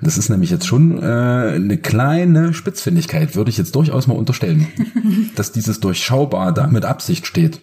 [0.00, 4.68] Das ist nämlich jetzt schon äh, eine kleine Spitzfindigkeit, würde ich jetzt durchaus mal unterstellen,
[5.36, 7.60] dass dieses durchschaubar da mit Absicht steht.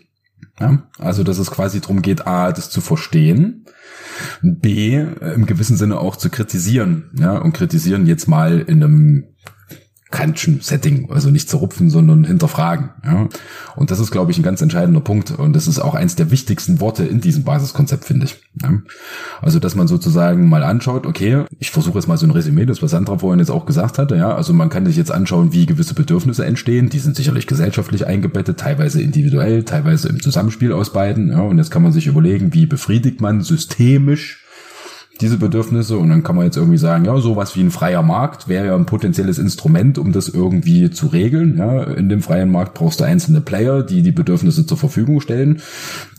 [0.60, 0.84] Ja?
[0.97, 3.65] Also, dass es quasi darum geht, A, das zu verstehen,
[4.41, 7.12] B, im gewissen Sinne auch zu kritisieren.
[7.17, 7.38] Ja?
[7.38, 9.30] Und kritisieren jetzt mal in einem
[10.12, 12.89] Kantschen Setting, also nicht zerrupfen, sondern hinterfragen.
[13.04, 13.30] Ja?
[13.76, 15.32] Und das ist, glaube ich, ein ganz entscheidender Punkt.
[15.32, 18.36] Und das ist auch eins der wichtigsten Worte in diesem Basiskonzept, finde ich.
[18.62, 18.74] Ja?
[19.41, 22.82] Also, dass man sozusagen mal anschaut, okay, ich versuche jetzt mal so ein Resümee, das
[22.82, 24.17] was Sandra vorhin jetzt auch gesagt hatte.
[24.17, 26.89] Ja, also man kann sich jetzt anschauen, wie gewisse Bedürfnisse entstehen.
[26.89, 31.30] Die sind sicherlich gesellschaftlich eingebettet, teilweise individuell, teilweise im Zusammenspiel aus beiden.
[31.30, 31.39] Ja?
[31.41, 34.39] Und jetzt kann man sich überlegen, wie befriedigt man systemisch
[35.21, 38.47] diese Bedürfnisse und dann kann man jetzt irgendwie sagen, ja, sowas wie ein freier Markt
[38.47, 41.57] wäre ja ein potenzielles Instrument, um das irgendwie zu regeln.
[41.57, 45.62] Ja, in dem freien Markt brauchst du einzelne Player, die die Bedürfnisse zur Verfügung stellen,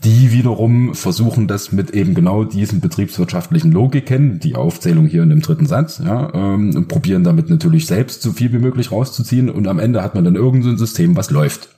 [0.03, 5.41] die wiederum versuchen, das mit eben genau diesen betriebswirtschaftlichen Logiken, die Aufzählung hier in dem
[5.41, 9.79] dritten Satz, ja, ähm, probieren damit natürlich selbst so viel wie möglich rauszuziehen und am
[9.79, 11.69] Ende hat man dann irgendein so System, was läuft.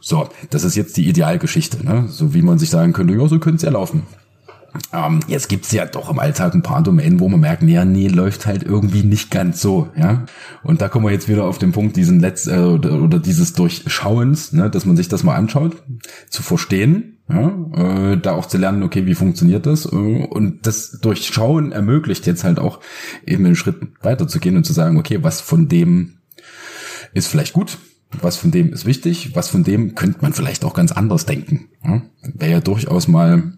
[0.00, 2.04] So, das ist jetzt die Idealgeschichte, ne?
[2.08, 4.02] so wie man sich sagen könnte, ja, so könnte es ja laufen.
[4.92, 8.08] Ähm, jetzt gibt's ja doch im Alltag ein paar Domänen, wo man merkt, ja, nee,
[8.08, 10.24] läuft halt irgendwie nicht ganz so, ja.
[10.62, 13.52] Und da kommen wir jetzt wieder auf den Punkt, diesen Letz äh, oder, oder dieses
[13.52, 15.82] Durchschauens, ne, dass man sich das mal anschaut,
[16.28, 19.86] zu verstehen, ja, äh, da auch zu lernen, okay, wie funktioniert das?
[19.86, 22.80] Äh, und das Durchschauen ermöglicht jetzt halt auch
[23.26, 26.18] eben einen Schritt weiterzugehen und zu sagen, okay, was von dem
[27.12, 27.78] ist vielleicht gut,
[28.20, 31.68] was von dem ist wichtig, was von dem könnte man vielleicht auch ganz anders denken.
[31.84, 32.02] Ja?
[32.22, 33.54] Wäre ja durchaus mal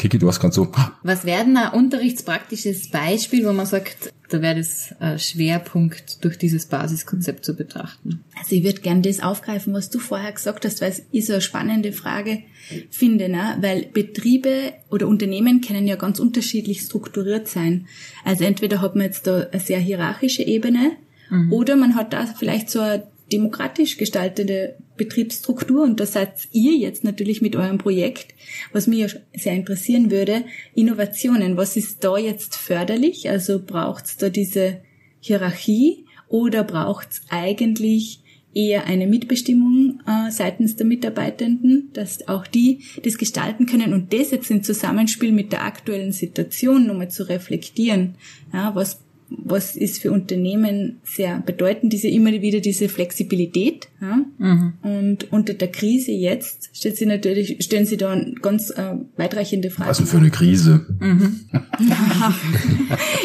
[0.00, 0.66] Kiki, du hast gerade so.
[1.02, 6.38] Was wäre denn ein unterrichtspraktisches Beispiel, wo man sagt, da wäre das äh, Schwerpunkt durch
[6.38, 8.24] dieses Basiskonzept zu betrachten?
[8.38, 11.42] Also ich würde gerne das aufgreifen, was du vorher gesagt hast, weil ich so eine
[11.42, 12.44] spannende Frage
[12.88, 13.58] finde, ne?
[13.60, 17.86] weil Betriebe oder Unternehmen können ja ganz unterschiedlich strukturiert sein.
[18.24, 20.92] Also entweder hat man jetzt da eine sehr hierarchische Ebene
[21.28, 21.52] mhm.
[21.52, 27.04] oder man hat da vielleicht so eine demokratisch gestaltete Betriebsstruktur und da seid ihr jetzt
[27.04, 28.34] natürlich mit eurem Projekt,
[28.72, 31.56] was mich sehr interessieren würde, Innovationen.
[31.56, 33.30] Was ist da jetzt förderlich?
[33.30, 34.82] Also braucht's da diese
[35.20, 38.20] Hierarchie oder braucht's eigentlich
[38.52, 44.32] eher eine Mitbestimmung äh, seitens der Mitarbeitenden, dass auch die das gestalten können und das
[44.32, 48.16] jetzt im Zusammenspiel mit der aktuellen Situation nochmal zu reflektieren.
[48.52, 53.88] Ja, was was ist für Unternehmen sehr bedeutend, diese immer wieder diese Flexibilität.
[54.00, 54.18] Ja?
[54.38, 54.72] Mhm.
[54.82, 59.88] Und unter der Krise jetzt stellt sie natürlich, stellen sie da ganz äh, weitreichende Fragen.
[59.88, 60.86] Was denn für eine Krise?
[60.98, 61.40] Mhm.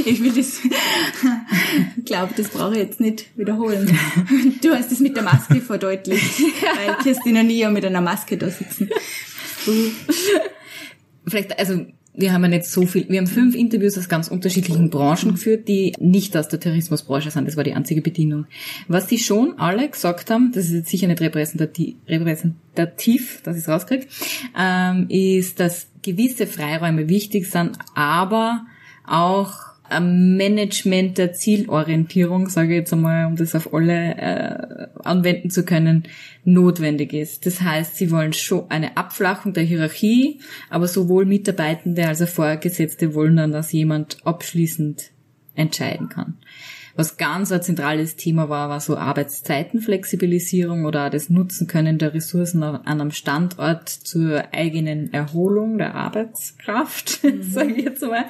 [0.06, 0.62] ich will das,
[2.06, 3.90] glaube, das brauche ich jetzt nicht wiederholen.
[4.62, 8.38] Du hast es mit der Maske verdeutlicht, weil Kirstin und ich ja mit einer Maske
[8.38, 8.90] da sitzen.
[11.26, 11.86] Vielleicht, also
[12.18, 15.68] wir haben ja nicht so viel, wir haben fünf Interviews aus ganz unterschiedlichen Branchen geführt,
[15.68, 17.48] die nicht aus der Tourismusbranche sind.
[17.48, 18.46] Das war die einzige Bedienung.
[18.88, 23.64] Was die schon alle gesagt haben, das ist jetzt sicher nicht repräsentativ, repräsentativ dass ich
[23.64, 24.08] es rauskriege,
[24.58, 28.66] ähm, ist, dass gewisse Freiräume wichtig sind, aber
[29.06, 35.64] auch Management der Zielorientierung, sage ich jetzt einmal, um das auf alle äh, anwenden zu
[35.64, 36.04] können,
[36.44, 37.46] notwendig ist.
[37.46, 43.14] Das heißt, sie wollen schon eine Abflachung der Hierarchie, aber sowohl Mitarbeitende als auch Vorgesetzte
[43.14, 45.12] wollen dann, dass jemand abschließend
[45.56, 46.38] entscheiden kann.
[46.98, 52.64] Was ganz ein zentrales Thema war, war so Arbeitszeitenflexibilisierung oder das Nutzen können der Ressourcen
[52.64, 57.44] an einem Standort zur eigenen Erholung der Arbeitskraft, mhm.
[57.44, 58.26] sage ich jetzt mal.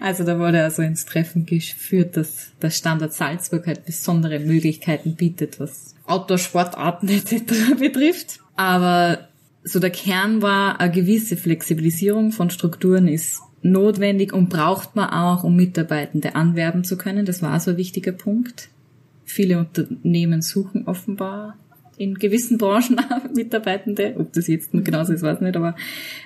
[0.00, 5.60] Also da wurde also ins Treffen geführt, dass der Standort Salzburg halt besondere Möglichkeiten bietet,
[5.60, 7.76] was Outdoor-Sportarten etc.
[7.78, 8.40] betrifft.
[8.56, 9.28] Aber
[9.62, 15.44] so der Kern war, eine gewisse Flexibilisierung von Strukturen ist notwendig und braucht man auch,
[15.44, 17.26] um Mitarbeitende anwerben zu können.
[17.26, 18.68] Das war so ein wichtiger Punkt.
[19.24, 21.56] Viele Unternehmen suchen offenbar
[21.98, 23.00] in gewissen Branchen
[23.34, 24.14] Mitarbeitende.
[24.18, 25.56] Ob das jetzt genauso ist, weiß ich nicht.
[25.56, 25.74] Aber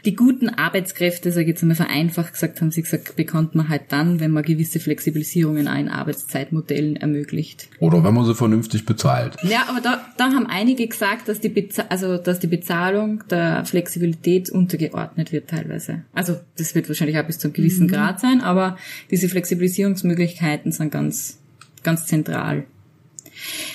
[0.05, 3.85] die guten Arbeitskräfte, sage ich jetzt einmal vereinfacht gesagt, haben sie gesagt, bekommt man halt
[3.89, 7.69] dann, wenn man gewisse Flexibilisierungen in Arbeitszeitmodellen ermöglicht.
[7.79, 9.37] Oder wenn man sie vernünftig bezahlt.
[9.43, 13.65] Ja, aber da, da haben einige gesagt, dass die, Beza also, dass die Bezahlung der
[13.65, 16.05] Flexibilität untergeordnet wird teilweise.
[16.13, 17.93] Also das wird wahrscheinlich auch bis zu einem gewissen mhm.
[17.93, 18.77] Grad sein, aber
[19.11, 21.39] diese Flexibilisierungsmöglichkeiten sind ganz,
[21.83, 22.65] ganz zentral.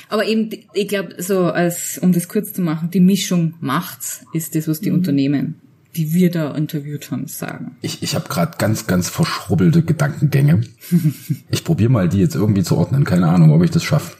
[0.09, 4.55] Aber eben, ich glaube, so als, um das kurz zu machen, die Mischung macht's, ist
[4.55, 4.97] das, was die mhm.
[4.97, 5.55] Unternehmen,
[5.95, 7.77] die wir da interviewt haben, sagen.
[7.81, 10.61] Ich, ich habe gerade ganz, ganz verschrubbelte Gedankengänge.
[11.49, 13.03] ich probiere mal, die jetzt irgendwie zu ordnen.
[13.03, 14.17] Keine Ahnung, ob ich das schaffe.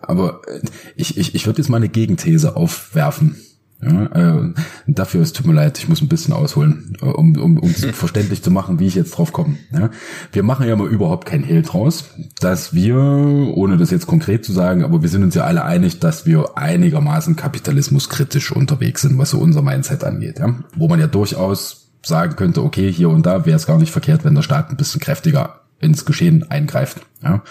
[0.00, 0.60] Aber äh,
[0.96, 3.36] ich, ich, ich würde jetzt mal eine Gegenthese aufwerfen.
[3.80, 4.54] Ja, äh,
[4.88, 8.42] dafür ist tut mir leid, ich muss ein bisschen ausholen, äh, um um, um verständlich
[8.42, 9.56] zu machen, wie ich jetzt drauf komme.
[9.72, 9.90] Ja,
[10.32, 12.06] wir machen ja mal überhaupt kein Hehl draus,
[12.40, 16.00] dass wir, ohne das jetzt konkret zu sagen, aber wir sind uns ja alle einig,
[16.00, 20.40] dass wir einigermaßen kapitalismuskritisch unterwegs sind, was so unser Mindset angeht.
[20.40, 20.56] Ja?
[20.74, 24.24] Wo man ja durchaus sagen könnte, okay, hier und da wäre es gar nicht verkehrt,
[24.24, 27.00] wenn der Staat ein bisschen kräftiger ins Geschehen eingreift.
[27.22, 27.42] Ja?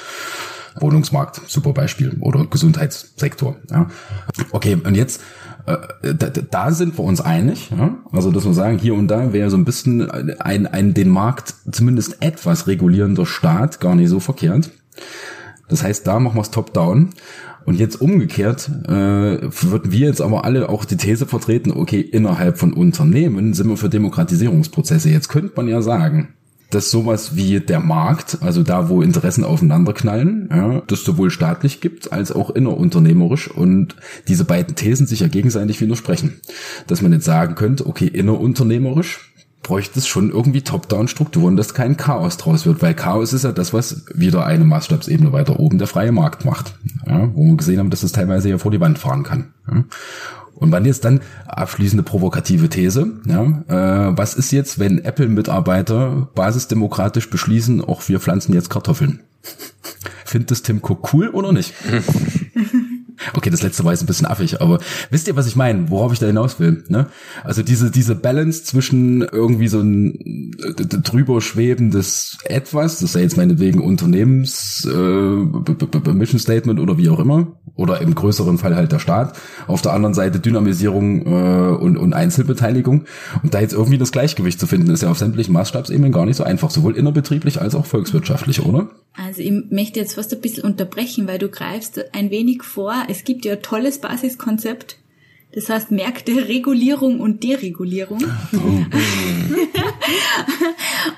[0.80, 3.56] Wohnungsmarkt, super Beispiel, oder Gesundheitssektor.
[3.72, 3.88] Ja?
[4.52, 5.22] Okay, und jetzt
[5.68, 7.70] da, da sind wir uns einig.
[7.72, 7.98] Ja?
[8.12, 11.56] Also, dass wir sagen, hier und da wäre so ein bisschen ein, ein den Markt
[11.72, 14.72] zumindest etwas regulierender Staat gar nicht so verkehrt.
[15.68, 17.10] Das heißt, da machen wir es top-down.
[17.66, 22.58] Und jetzt umgekehrt äh, würden wir jetzt aber alle auch die These vertreten, okay, innerhalb
[22.58, 25.10] von Unternehmen sind wir für Demokratisierungsprozesse.
[25.10, 26.30] Jetzt könnte man ja sagen,
[26.70, 32.12] dass sowas wie der Markt, also da, wo Interessen aufeinanderknallen, ja, das sowohl staatlich gibt
[32.12, 33.96] als auch innerunternehmerisch und
[34.28, 36.42] diese beiden Thesen sich ja gegenseitig widersprechen.
[36.88, 42.38] Dass man jetzt sagen könnte, okay, innerunternehmerisch bräuchte es schon irgendwie Top-Down-Strukturen, dass kein Chaos
[42.38, 46.12] draus wird, weil Chaos ist ja das, was wieder eine Maßstabsebene weiter oben der freie
[46.12, 46.76] Markt macht,
[47.06, 49.54] ja, wo wir gesehen haben, dass es teilweise ja vor die Wand fahren kann.
[49.70, 49.84] Ja.
[50.58, 57.30] Und wann jetzt dann abschließende provokative These, ja, äh, was ist jetzt, wenn Apple-Mitarbeiter basisdemokratisch
[57.30, 59.22] beschließen, auch wir pflanzen jetzt Kartoffeln?
[60.26, 61.74] Findet das Tim Cook cool oder nicht?
[63.34, 65.90] Okay, das letzte war jetzt ein bisschen affig, aber wisst ihr, was ich meine?
[65.90, 66.84] Worauf ich da hinaus will?
[66.88, 67.08] Ne?
[67.44, 70.52] Also diese, diese Balance zwischen irgendwie so ein
[71.04, 77.48] drüber schwebendes Etwas, das sei jetzt meinetwegen Unternehmens äh, Mission Statement oder wie auch immer,
[77.76, 79.38] oder im größeren Fall halt der Staat,
[79.68, 83.06] auf der anderen Seite Dynamisierung äh, und, und Einzelbeteiligung.
[83.44, 86.38] Und da jetzt irgendwie das Gleichgewicht zu finden, ist ja auf sämtlichen Maßstabsebenen gar nicht
[86.38, 88.90] so einfach, sowohl innerbetrieblich als auch volkswirtschaftlich, oder?
[89.18, 92.94] Also ich möchte jetzt fast ein bisschen unterbrechen, weil du greifst ein wenig vor.
[93.10, 94.98] Es gibt ja ein tolles Basiskonzept.
[95.54, 98.24] Das heißt Märkte, Regulierung und Deregulierung.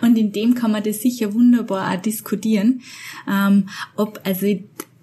[0.01, 2.81] und in dem kann man das sicher wunderbar auch diskutieren.
[3.29, 4.47] Ähm, ob, also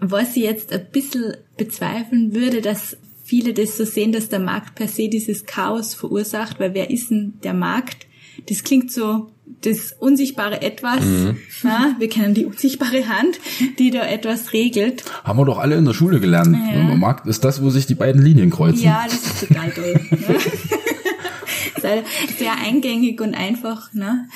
[0.00, 4.74] was ich jetzt ein bisschen bezweifeln würde, dass viele das so sehen, dass der Markt
[4.74, 8.06] per se dieses Chaos verursacht, weil wer ist denn der Markt?
[8.48, 9.30] Das klingt so
[9.66, 11.04] das unsichtbare Etwas.
[11.04, 11.36] Mhm.
[11.62, 13.38] Ja, wir kennen die unsichtbare Hand,
[13.78, 15.04] die da etwas regelt.
[15.24, 16.56] Haben wir doch alle in der Schule gelernt.
[16.72, 16.94] Ja.
[16.94, 18.84] Markt ist das, wo sich die beiden Linien kreuzen.
[18.84, 20.00] Ja, das ist total toll.
[21.80, 22.02] sehr,
[22.38, 24.28] sehr eingängig und einfach ne?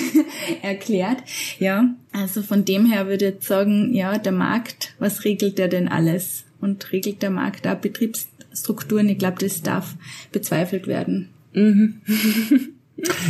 [0.62, 1.22] erklärt.
[1.58, 5.68] Ja, also von dem her würde ich jetzt sagen, ja, der Markt, was regelt der
[5.68, 6.44] denn alles?
[6.60, 9.08] Und regelt der Markt da Betriebsstrukturen?
[9.08, 9.94] Ich glaube, das darf
[10.32, 11.28] bezweifelt werden.
[11.52, 12.00] Mhm.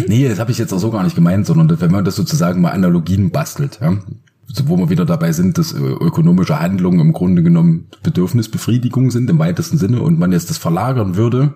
[0.07, 2.61] nee, das habe ich jetzt auch so gar nicht gemeint, sondern wenn man das sozusagen
[2.61, 3.98] mal Analogien bastelt, ja,
[4.64, 9.38] wo wir wieder dabei sind, dass äh, ökonomische Handlungen im Grunde genommen Bedürfnisbefriedigung sind im
[9.38, 11.55] weitesten Sinne und man jetzt das verlagern würde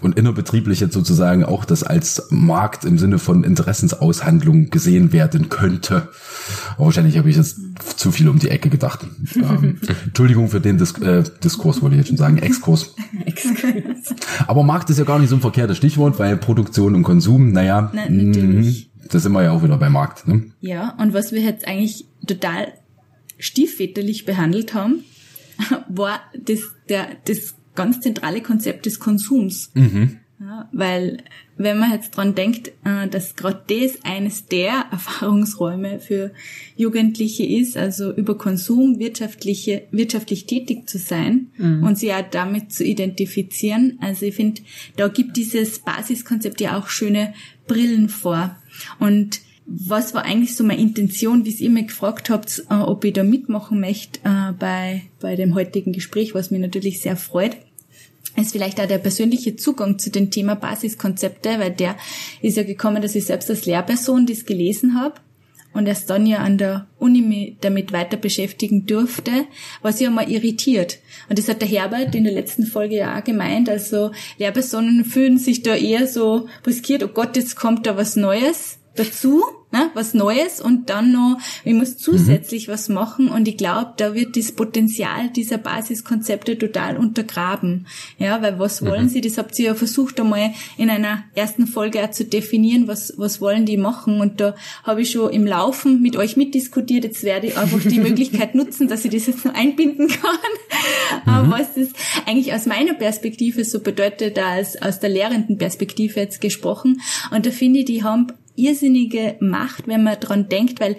[0.00, 6.08] und innerbetrieblich jetzt sozusagen auch das als Markt im Sinne von Interessensaushandlung gesehen werden könnte.
[6.76, 7.58] Aber wahrscheinlich habe ich jetzt
[7.96, 9.06] zu viel um die Ecke gedacht.
[9.36, 12.94] ähm, Entschuldigung für den Dis äh, Diskurs, wollte ich jetzt schon sagen, Exkurs.
[13.24, 14.14] Exkurs.
[14.46, 17.90] Aber Markt ist ja gar nicht so ein verkehrtes Stichwort, weil Produktion und Konsum, naja,
[17.94, 18.90] Na, natürlich.
[18.96, 20.26] Mh, da sind wir ja auch wieder bei Markt.
[20.28, 20.50] Ne?
[20.60, 22.72] Ja, und was wir jetzt eigentlich total
[23.38, 25.04] stiefväterlich behandelt haben,
[25.88, 29.70] war das, der, das ganz zentrale Konzept des Konsums.
[29.74, 30.18] Mhm.
[30.40, 31.18] Ja, weil
[31.56, 36.32] wenn man jetzt dran denkt, äh, dass gerade das eines der Erfahrungsräume für
[36.76, 41.84] Jugendliche ist, also über Konsum wirtschaftliche, wirtschaftlich tätig zu sein mhm.
[41.84, 43.98] und sie ja damit zu identifizieren.
[44.00, 44.62] Also ich finde,
[44.96, 47.32] da gibt dieses Basiskonzept ja auch schöne
[47.68, 48.56] Brillen vor.
[48.98, 53.12] Und was war eigentlich so meine Intention, wie ihr mir gefragt habt, äh, ob ich
[53.12, 57.56] da mitmachen möchte äh, bei, bei dem heutigen Gespräch, was mich natürlich sehr freut
[58.36, 61.96] ist vielleicht auch der persönliche Zugang zu dem Thema Basiskonzepte, weil der
[62.42, 65.20] ist ja gekommen, dass ich selbst als Lehrperson das gelesen habe
[65.74, 69.46] und erst dann ja an der Uni damit weiter beschäftigen durfte,
[69.82, 70.98] was ja mal irritiert.
[71.28, 75.38] Und das hat der Herbert in der letzten Folge ja auch gemeint, also Lehrpersonen fühlen
[75.38, 79.42] sich da eher so riskiert, oh Gott, jetzt kommt da was Neues dazu
[79.74, 82.72] ne, was Neues und dann noch, ich muss zusätzlich mhm.
[82.72, 87.86] was machen und ich glaube, da wird das Potenzial dieser Basiskonzepte total untergraben.
[88.18, 88.86] Ja, weil was mhm.
[88.86, 89.20] wollen sie?
[89.20, 93.40] Das habt ihr ja versucht einmal in einer ersten Folge auch zu definieren, was, was
[93.40, 97.48] wollen die machen und da habe ich schon im Laufen mit euch mitdiskutiert, jetzt werde
[97.48, 101.44] ich einfach die Möglichkeit nutzen, dass ich das jetzt noch einbinden kann.
[101.46, 101.50] Mhm.
[101.50, 101.88] Was das
[102.26, 107.00] eigentlich aus meiner Perspektive so bedeutet, als aus der lehrenden Perspektive jetzt gesprochen
[107.32, 110.96] und da finde ich, die haben irrsinnige Macht, wenn man dran denkt, weil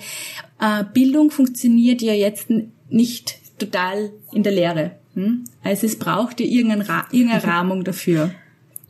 [0.60, 2.48] äh, Bildung funktioniert ja jetzt
[2.90, 4.92] nicht total in der Lehre.
[5.14, 5.46] Hm?
[5.64, 8.32] Also es braucht ja irgendeine, Ra irgendeine Rahmung dafür.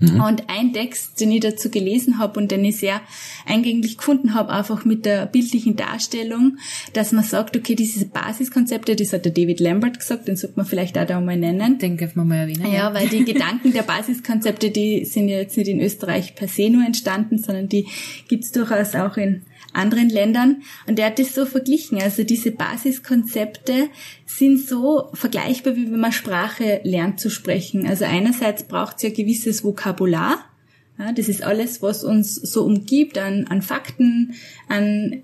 [0.01, 2.99] Und ein Text, den ich dazu gelesen habe und den ich sehr
[3.45, 6.57] eingänglich gefunden habe, einfach mit der bildlichen Darstellung,
[6.91, 10.65] dass man sagt, okay, diese Basiskonzepte, das hat der David Lambert gesagt, den sollte man
[10.65, 11.77] vielleicht auch da mal nennen.
[11.79, 12.71] Den dürfen wir mal erwähnen.
[12.73, 16.69] Ja, weil die Gedanken der Basiskonzepte, die sind ja jetzt nicht in Österreich per se
[16.69, 17.87] nur entstanden, sondern die
[18.27, 19.43] gibt's durchaus auch in
[19.75, 20.63] anderen Ländern.
[20.87, 22.01] Und er hat das so verglichen.
[22.01, 23.89] Also diese Basiskonzepte
[24.25, 27.87] sind so vergleichbar, wie wenn man Sprache lernt zu sprechen.
[27.87, 30.39] Also einerseits braucht es ja gewisses Vokabular.
[30.97, 34.35] Ja, das ist alles, was uns so umgibt an, an Fakten,
[34.69, 35.23] an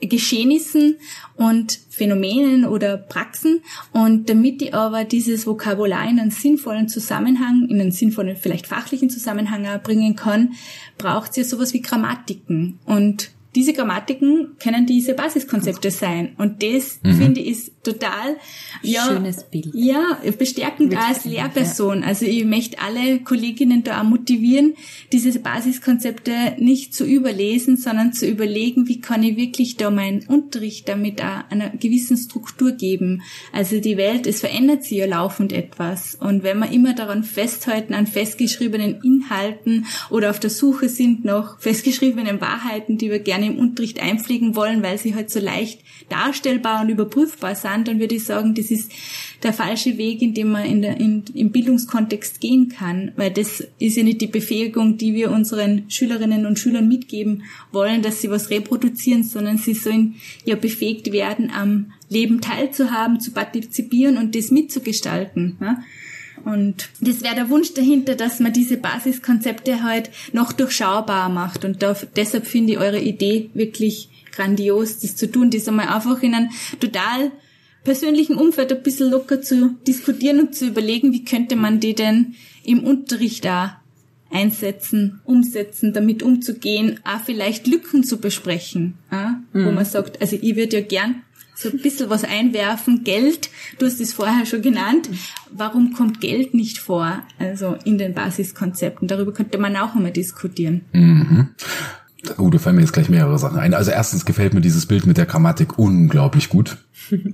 [0.00, 0.96] Geschehnissen
[1.36, 3.60] und Phänomenen oder Praxen.
[3.92, 9.10] Und damit ich aber dieses Vokabular in einen sinnvollen Zusammenhang, in einen sinnvollen, vielleicht fachlichen
[9.10, 10.54] Zusammenhang bringen kann,
[10.96, 12.78] braucht es ja sowas wie Grammatiken.
[12.86, 16.34] Und diese Grammatiken können diese Basiskonzepte sein.
[16.38, 17.14] Und das, mhm.
[17.14, 18.36] finde ich, ist total,
[18.82, 19.70] ja, Schönes Bild.
[19.72, 22.04] ja, bestärkend Wirklich als Lehrperson.
[22.04, 24.74] Also ich möchte alle Kolleginnen da auch motivieren,
[25.12, 30.88] diese Basiskonzepte nicht zu überlesen, sondern zu überlegen, wie kann ich wirklich da meinen Unterricht
[30.88, 33.22] damit auch einer gewissen Struktur geben.
[33.52, 36.14] Also die Welt, es verändert sich ja laufend etwas.
[36.14, 41.58] Und wenn wir immer daran festhalten, an festgeschriebenen Inhalten oder auf der Suche sind nach
[41.60, 46.82] festgeschriebenen Wahrheiten, die wir gerne im Unterricht einpflegen wollen, weil sie halt so leicht darstellbar
[46.82, 48.90] und überprüfbar sind, dann würde ich sagen, das ist
[49.42, 53.64] der falsche Weg, in dem man in der, in, im Bildungskontext gehen kann, weil das
[53.78, 58.30] ist ja nicht die Befähigung, die wir unseren Schülerinnen und Schülern mitgeben wollen, dass sie
[58.30, 64.50] was reproduzieren, sondern sie sollen ja befähigt werden, am Leben teilzuhaben, zu partizipieren und das
[64.50, 65.56] mitzugestalten.
[65.60, 65.82] Ja?
[66.44, 71.64] Und das wäre der Wunsch dahinter, dass man diese Basiskonzepte halt noch durchschaubar macht.
[71.64, 76.22] Und da, deshalb finde ich eure Idee wirklich grandios, das zu tun, das einmal einfach
[76.22, 77.32] in einem total
[77.84, 82.34] persönlichen Umfeld ein bisschen locker zu diskutieren und zu überlegen, wie könnte man die denn
[82.62, 83.80] im Unterricht da
[84.30, 89.40] einsetzen, umsetzen, damit umzugehen, auch vielleicht Lücken zu besprechen, ja?
[89.52, 89.66] mhm.
[89.66, 91.22] wo man sagt, also ich würde ja gern
[91.54, 95.10] so ein bisschen was einwerfen, Geld, du hast es vorher schon genannt,
[95.50, 100.82] warum kommt Geld nicht vor, also in den Basiskonzepten, darüber könnte man auch einmal diskutieren.
[100.92, 101.48] Mhm.
[102.38, 103.72] Oh, da fallen mir jetzt gleich mehrere Sachen ein.
[103.72, 106.76] Also erstens gefällt mir dieses Bild mit der Grammatik unglaublich gut,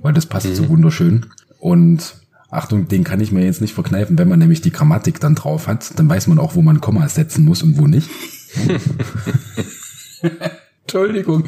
[0.03, 1.27] weil das passt so wunderschön.
[1.59, 2.14] Und
[2.51, 5.66] Achtung, den kann ich mir jetzt nicht verkneifen, wenn man nämlich die Grammatik dann drauf
[5.66, 8.09] hat, dann weiß man auch, wo man Komma setzen muss und wo nicht.
[10.87, 11.45] Entschuldigung.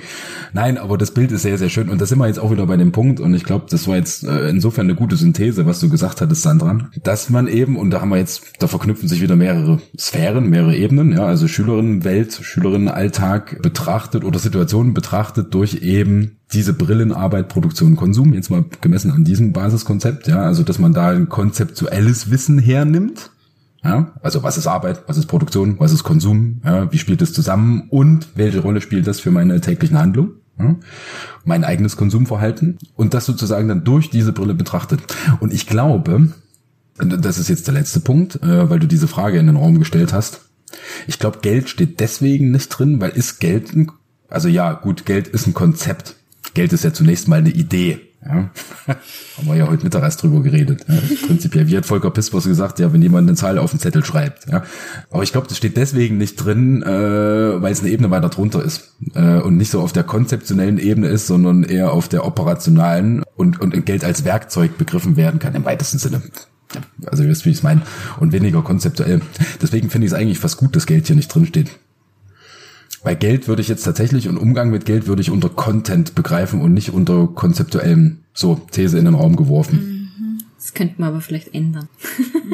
[0.53, 1.91] Nein, aber das Bild ist sehr, sehr schön.
[1.91, 3.20] Und da sind wir jetzt auch wieder bei dem Punkt.
[3.20, 6.43] Und ich glaube, das war jetzt äh, insofern eine gute Synthese, was du gesagt hattest,
[6.43, 6.91] Sandra.
[7.05, 10.74] Dass man eben, und da haben wir jetzt, da verknüpfen sich wieder mehrere Sphären, mehrere
[10.74, 18.34] Ebenen, ja, also Schülerinnenwelt, Schülerinnenalltag betrachtet oder Situationen betrachtet durch eben diese Brillenarbeit, Produktion, Konsum,
[18.34, 23.30] jetzt mal gemessen an diesem Basiskonzept, ja, also dass man da ein konzeptuelles Wissen hernimmt,
[23.85, 27.33] ja, also was ist Arbeit, was ist Produktion, was ist Konsum, ja, wie spielt es
[27.33, 30.33] zusammen und welche Rolle spielt das für meine täglichen Handlungen,
[31.45, 35.01] mein eigenes Konsumverhalten und das sozusagen dann durch diese Brille betrachtet.
[35.41, 36.33] Und ich glaube,
[36.99, 40.12] das ist jetzt der letzte Punkt, äh, weil du diese Frage in den Raum gestellt
[40.12, 40.41] hast.
[41.07, 43.91] Ich glaube, Geld steht deswegen nicht drin, weil ist Geld ein,
[44.29, 46.16] also ja, gut, Geld ist ein Konzept.
[46.55, 48.07] Geld ist ja zunächst mal eine Idee.
[48.29, 48.51] Ja.
[48.87, 50.85] Haben wir ja heute Mittag erst drüber geredet.
[50.87, 50.97] Ja.
[51.26, 54.47] Prinzipiell, wie hat Volker Pispers gesagt, ja, wenn jemand eine Zahl auf den Zettel schreibt.
[54.51, 54.64] Ja.
[55.11, 58.62] Aber ich glaube, das steht deswegen nicht drin, äh, weil es eine Ebene weiter drunter
[58.62, 58.95] ist.
[59.14, 63.61] Äh, und nicht so auf der konzeptionellen Ebene ist, sondern eher auf der operationalen und,
[63.61, 66.22] und Geld als Werkzeug begriffen werden kann, im weitesten Sinne.
[67.07, 67.81] Also ihr wisst, wie ich es meine.
[68.20, 69.22] Und weniger konzeptuell.
[69.62, 71.70] Deswegen finde ich es eigentlich fast gut, dass Geld hier nicht drin steht.
[73.09, 76.61] Bei Geld würde ich jetzt tatsächlich und Umgang mit Geld würde ich unter Content begreifen
[76.61, 80.11] und nicht unter konzeptuellem, so These in den Raum geworfen.
[80.18, 80.38] Mhm.
[80.59, 81.88] Das könnte man aber vielleicht ändern.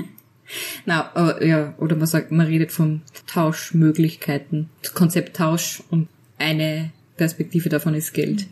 [0.86, 6.06] Na, aber, ja, oder man sagt, man redet von Tauschmöglichkeiten, Konzepttausch und
[6.38, 8.46] eine Perspektive davon ist Geld.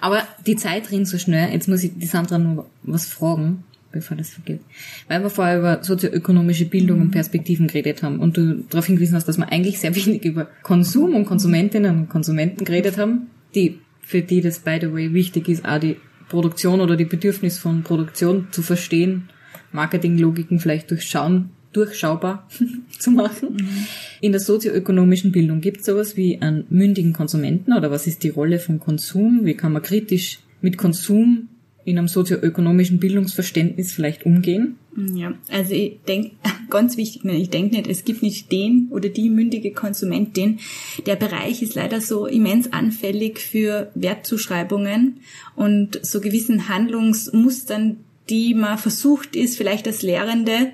[0.00, 4.16] Aber die Zeit rennt so schnell, jetzt muss ich die Sandra nur was fragen bevor
[4.16, 4.60] das vergeht.
[5.08, 9.28] Weil wir vorher über sozioökonomische Bildung und Perspektiven geredet haben und du darauf hingewiesen hast,
[9.28, 14.22] dass wir eigentlich sehr wenig über Konsum und Konsumentinnen und Konsumenten geredet haben, die, für
[14.22, 15.96] die das by the way wichtig ist, auch die
[16.28, 19.28] Produktion oder die Bedürfnis von Produktion zu verstehen,
[19.72, 22.48] Marketinglogiken vielleicht durchschauen, durchschaubar
[22.98, 23.54] zu machen.
[23.54, 23.86] Mhm.
[24.20, 28.30] In der sozioökonomischen Bildung gibt es sowas wie einen mündigen Konsumenten oder was ist die
[28.30, 29.40] Rolle von Konsum?
[29.44, 31.48] Wie kann man kritisch mit Konsum
[31.84, 34.76] in einem sozioökonomischen Bildungsverständnis vielleicht umgehen?
[35.14, 36.32] Ja, also ich denke,
[36.70, 40.58] ganz wichtig, ich denke nicht, es gibt nicht den oder die mündige Konsumentin.
[41.06, 45.20] Der Bereich ist leider so immens anfällig für Wertzuschreibungen
[45.56, 50.72] und so gewissen Handlungsmustern, die man versucht ist, vielleicht als Lehrende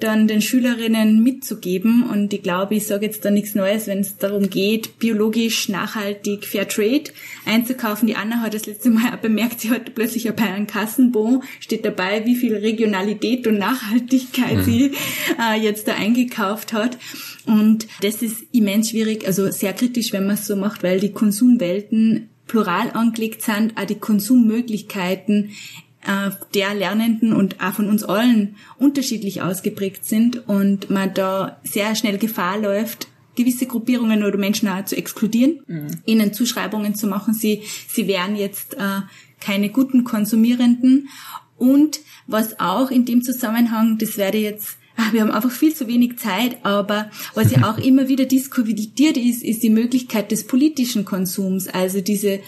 [0.00, 2.04] dann den Schülerinnen mitzugeben.
[2.04, 6.44] Und ich glaube, ich sage jetzt da nichts Neues, wenn es darum geht, biologisch, nachhaltig,
[6.44, 7.04] Fair Trade
[7.44, 8.06] einzukaufen.
[8.06, 11.84] Die Anna hat das letzte Mal auch bemerkt, sie hat plötzlich bei einem Kassenbon, steht
[11.84, 14.64] dabei, wie viel Regionalität und Nachhaltigkeit mhm.
[14.64, 14.92] sie
[15.40, 16.98] äh, jetzt da eingekauft hat.
[17.46, 21.12] Und das ist immens schwierig, also sehr kritisch, wenn man es so macht, weil die
[21.12, 25.50] Konsumwelten plural angelegt sind, auch die Konsummöglichkeiten
[26.06, 31.94] äh, der Lernenden und auch von uns allen unterschiedlich ausgeprägt sind und man da sehr
[31.94, 35.88] schnell Gefahr läuft, gewisse Gruppierungen oder Menschen auch zu exkludieren, mhm.
[36.06, 39.02] ihnen Zuschreibungen zu machen, sie, sie wären jetzt äh,
[39.40, 41.08] keine guten Konsumierenden.
[41.58, 45.86] Und was auch in dem Zusammenhang, das werde jetzt ah, wir haben einfach viel zu
[45.86, 51.04] wenig Zeit, aber was ja auch immer wieder diskutiert ist, ist die Möglichkeit des politischen
[51.04, 52.40] Konsums, also diese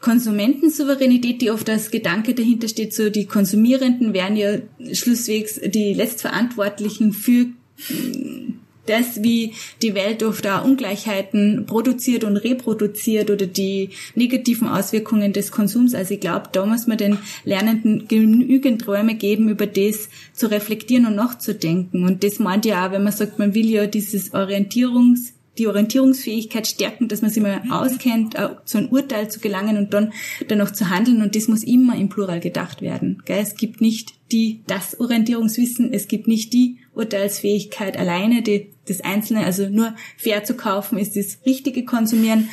[0.00, 4.58] Konsumentensouveränität, die oft als Gedanke dahinter steht, so die Konsumierenden wären ja
[4.92, 7.46] schlusswegs die Letztverantwortlichen für
[7.90, 15.32] mm, das, wie die Welt oft da Ungleichheiten produziert und reproduziert oder die negativen Auswirkungen
[15.32, 15.94] des Konsums.
[15.94, 21.06] Also ich glaube, da muss man den Lernenden genügend Räume geben, über das zu reflektieren
[21.06, 22.04] und nachzudenken.
[22.04, 26.66] Und das meint ja auch, wenn man sagt, man will ja dieses Orientierungs die Orientierungsfähigkeit
[26.66, 30.12] stärken, dass man sich mal auskennt, zu einem Urteil zu gelangen und dann
[30.46, 31.22] danach zu handeln.
[31.22, 33.22] Und das muss immer im Plural gedacht werden.
[33.26, 39.44] Es gibt nicht die, das Orientierungswissen, es gibt nicht die Urteilsfähigkeit alleine, die, das Einzelne,
[39.44, 42.48] also nur fair zu kaufen ist das richtige Konsumieren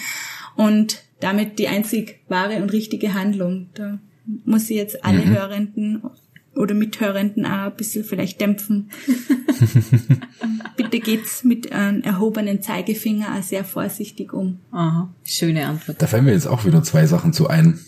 [0.56, 3.70] und damit die einzig wahre und richtige Handlung.
[3.74, 4.00] Da
[4.46, 5.30] muss ich jetzt alle mhm.
[5.30, 6.04] Hörenden
[6.56, 8.90] oder Mithörenden auch ein bisschen vielleicht dämpfen.
[10.78, 14.60] Bitte geht's mit einem erhobenen Zeigefinger auch sehr vorsichtig um.
[14.72, 16.02] Aha, schöne Antwort.
[16.02, 17.80] Da fallen mir jetzt auch wieder zwei Sachen zu ein.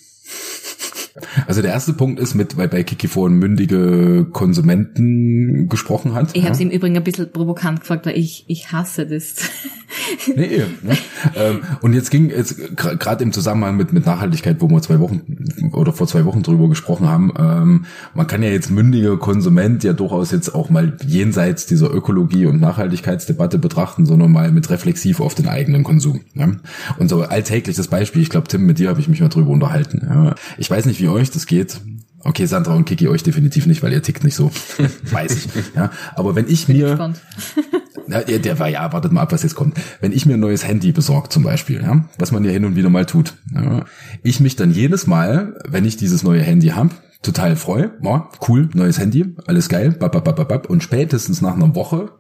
[1.48, 6.30] Also der erste Punkt ist mit, weil bei Kiki vorhin mündige Konsumenten gesprochen hat.
[6.34, 9.36] Ich habe es im Übrigen ein bisschen provokant gefragt, weil ich, ich hasse das.
[10.36, 10.98] nee, ne?
[11.36, 15.22] ähm, und jetzt ging es gerade im Zusammenhang mit, mit Nachhaltigkeit, wo wir zwei Wochen
[15.72, 19.94] oder vor zwei Wochen drüber gesprochen haben, ähm, man kann ja jetzt mündiger Konsument ja
[19.94, 25.36] durchaus jetzt auch mal jenseits dieser Ökologie und Nachhaltigkeitsdebatte betrachten, sondern mal mit reflexiv auf
[25.36, 26.22] den eigenen Konsum.
[26.34, 26.60] Ne?
[26.98, 30.02] Und so alltägliches Beispiel, ich glaube, Tim, mit dir habe ich mich mal drüber unterhalten.
[30.08, 30.36] Ja?
[30.58, 31.82] Ich weiß nicht, wie euch das geht.
[32.20, 34.52] Okay, Sandra und Kiki euch definitiv nicht, weil ihr tickt nicht so.
[35.12, 35.48] Weiß ich.
[35.76, 37.14] Ja, aber wenn ich Bin mir,
[38.08, 39.78] ja, der war ja, wartet mal ab, was jetzt kommt.
[40.02, 42.76] Wenn ich mir ein neues Handy besorge zum Beispiel, ja, was man ja hin und
[42.76, 43.86] wieder mal tut, ja,
[44.24, 46.90] ich mich dann jedes Mal, wenn ich dieses neue Handy habe,
[47.22, 51.56] total freue, ja, cool, neues Handy, alles geil, bap, bap, bap, bap, und spätestens nach
[51.56, 52.12] einer Woche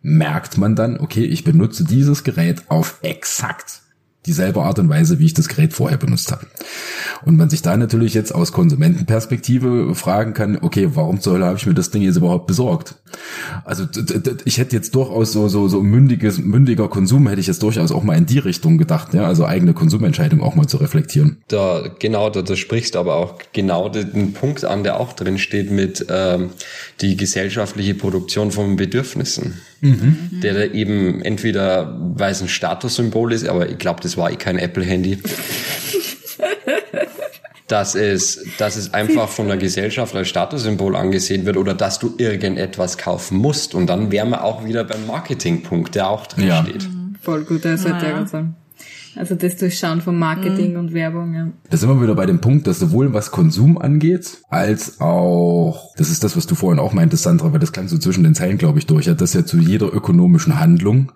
[0.00, 3.82] merkt man dann, okay, ich benutze dieses Gerät auf exakt
[4.26, 6.46] dieselbe Art und Weise, wie ich das Gerät vorher benutzt habe.
[7.24, 11.58] Und man sich da natürlich jetzt aus Konsumentenperspektive fragen kann, okay, warum zur Hölle habe
[11.58, 12.96] ich mir das Ding jetzt überhaupt besorgt?
[13.64, 13.84] Also
[14.44, 18.02] ich hätte jetzt durchaus so so so mündiges mündiger Konsum hätte ich jetzt durchaus auch
[18.02, 21.38] mal in die Richtung gedacht, ja, also eigene Konsumentscheidung auch mal zu reflektieren.
[21.48, 25.70] Da genau, da, da sprichst aber auch genau den Punkt an, der auch drin steht
[25.70, 26.50] mit ähm,
[27.00, 30.40] die gesellschaftliche Produktion von Bedürfnissen mhm.
[30.42, 34.36] der da eben entweder, weil es ein Statussymbol ist, aber ich glaube, das war eh
[34.36, 35.18] kein Apple-Handy.
[37.68, 42.14] dass es, dass es einfach von der Gesellschaft als Statussymbol angesehen wird oder dass du
[42.18, 43.74] irgendetwas kaufen musst.
[43.74, 46.62] Und dann wären wir auch wieder beim Marketingpunkt, der auch drin ja.
[46.62, 46.86] steht.
[47.22, 48.26] Voll gut, das sollte ja.
[48.26, 48.56] sein.
[49.14, 50.78] Also das Durchschauen von Marketing mhm.
[50.78, 51.48] und Werbung, ja.
[51.68, 56.10] Da sind wir wieder bei dem Punkt, dass sowohl was Konsum angeht, als auch, das
[56.10, 58.58] ist das, was du vorhin auch meintest, Sandra, weil das klang so zwischen den Zeilen,
[58.58, 61.12] glaube ich, durch, ja, dass ja zu jeder ökonomischen Handlung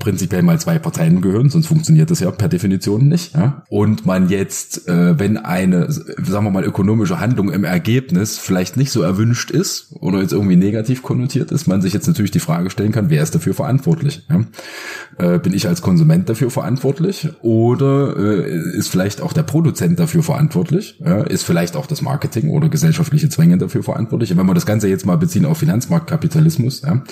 [0.00, 3.34] prinzipiell mal zwei Parteien gehören, sonst funktioniert das ja per Definition nicht.
[3.34, 3.62] Ja?
[3.68, 8.90] Und man jetzt, äh, wenn eine, sagen wir mal, ökonomische Handlung im Ergebnis vielleicht nicht
[8.90, 12.70] so erwünscht ist oder jetzt irgendwie negativ konnotiert ist, man sich jetzt natürlich die Frage
[12.70, 14.26] stellen kann, wer ist dafür verantwortlich?
[14.28, 15.34] Ja?
[15.34, 20.22] Äh, bin ich als Konsument dafür verantwortlich oder äh, ist vielleicht auch der Produzent dafür
[20.22, 20.98] verantwortlich?
[21.04, 21.20] Ja?
[21.20, 24.32] Ist vielleicht auch das Marketing oder gesellschaftliche Zwänge dafür verantwortlich?
[24.32, 27.02] Und wenn wir das Ganze jetzt mal beziehen auf Finanzmarktkapitalismus, ja?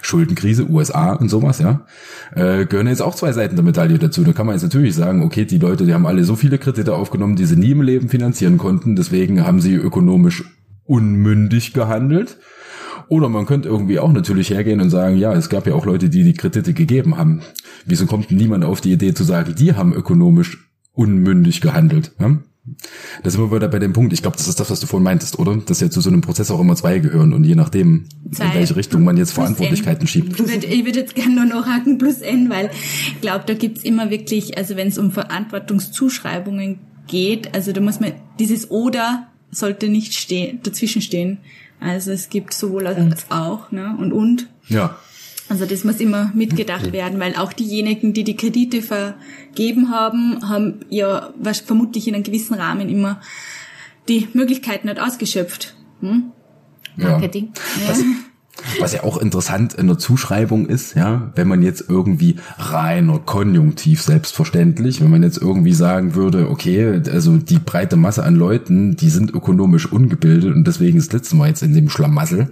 [0.00, 1.84] Schuldenkrise, USA und sowas, ja,
[2.38, 4.22] äh, gehören jetzt auch zwei Seiten der Medaille dazu.
[4.22, 6.94] Da kann man jetzt natürlich sagen, okay, die Leute, die haben alle so viele Kredite
[6.94, 10.44] aufgenommen, die sie nie im Leben finanzieren konnten, deswegen haben sie ökonomisch
[10.84, 12.38] unmündig gehandelt.
[13.08, 16.10] Oder man könnte irgendwie auch natürlich hergehen und sagen, ja, es gab ja auch Leute,
[16.10, 17.40] die die Kredite gegeben haben.
[17.86, 22.12] Wieso kommt niemand auf die Idee zu sagen, die haben ökonomisch unmündig gehandelt?
[22.20, 22.36] Ja?
[23.22, 25.04] Da sind wir wieder bei dem Punkt, ich glaube, das ist das, was du vorhin
[25.04, 25.56] meintest, oder?
[25.56, 28.46] Dass ja zu so einem Prozess auch immer zwei gehören und je nachdem, zwei.
[28.46, 30.32] in welche Richtung man jetzt Verantwortlichkeiten schiebt.
[30.32, 32.70] Ich würde, ich würde jetzt gerne nur noch haken plus N, weil
[33.12, 38.00] ich glaube, da gibt's immer wirklich, also wenn es um Verantwortungszuschreibungen geht, also da muss
[38.00, 41.38] man dieses Oder sollte nicht stehen, dazwischen stehen.
[41.80, 43.96] Also es gibt sowohl als auch, ne?
[43.98, 44.48] Und und.
[44.68, 44.98] Ja.
[45.48, 50.80] Also das muss immer mitgedacht werden, weil auch diejenigen, die die Kredite vergeben haben, haben
[50.90, 53.20] ja was vermutlich in einem gewissen Rahmen immer
[54.08, 55.74] die Möglichkeiten nicht ausgeschöpft.
[56.00, 56.32] Hm?
[56.96, 57.10] Ja.
[57.10, 57.52] Marketing.
[57.86, 58.02] Was,
[58.80, 64.02] was ja auch interessant in der Zuschreibung ist, ja, wenn man jetzt irgendwie reiner Konjunktiv
[64.02, 69.10] selbstverständlich, wenn man jetzt irgendwie sagen würde, okay, also die breite Masse an Leuten, die
[69.10, 72.48] sind ökonomisch ungebildet und deswegen sitzen wir jetzt in dem Schlamassel.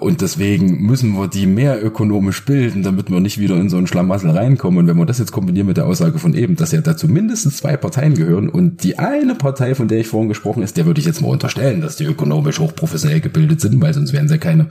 [0.00, 3.86] Und deswegen müssen wir die mehr ökonomisch bilden, damit wir nicht wieder in so einen
[3.86, 4.80] Schlamassel reinkommen.
[4.80, 7.58] Und wenn wir das jetzt kombinieren mit der Aussage von eben, dass ja dazu mindestens
[7.58, 11.00] zwei Parteien gehören und die eine Partei, von der ich vorhin gesprochen ist, der würde
[11.00, 14.38] ich jetzt mal unterstellen, dass die ökonomisch hochprofessionell gebildet sind, weil sonst wären sie ja
[14.38, 14.68] keine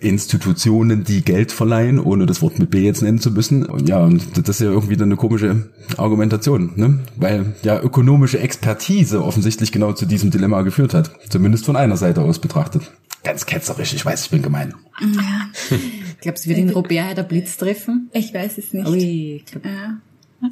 [0.00, 3.64] Institutionen, die Geld verleihen, ohne das Wort mit B jetzt nennen zu müssen.
[3.64, 6.98] Und ja, und das ist ja irgendwie dann eine komische Argumentation, ne?
[7.16, 11.10] Weil ja ökonomische Expertise offensichtlich genau zu diesem Dilemma geführt hat.
[11.28, 12.90] Zumindest von einer Seite aus betrachtet.
[13.26, 14.72] Ganz ketzerisch, ich weiß, ich bin gemein.
[16.20, 18.08] Glaubst du, wird den Robert der Blitz treffen?
[18.12, 18.86] Ich weiß es nicht.
[18.86, 19.98] Ui, Ja.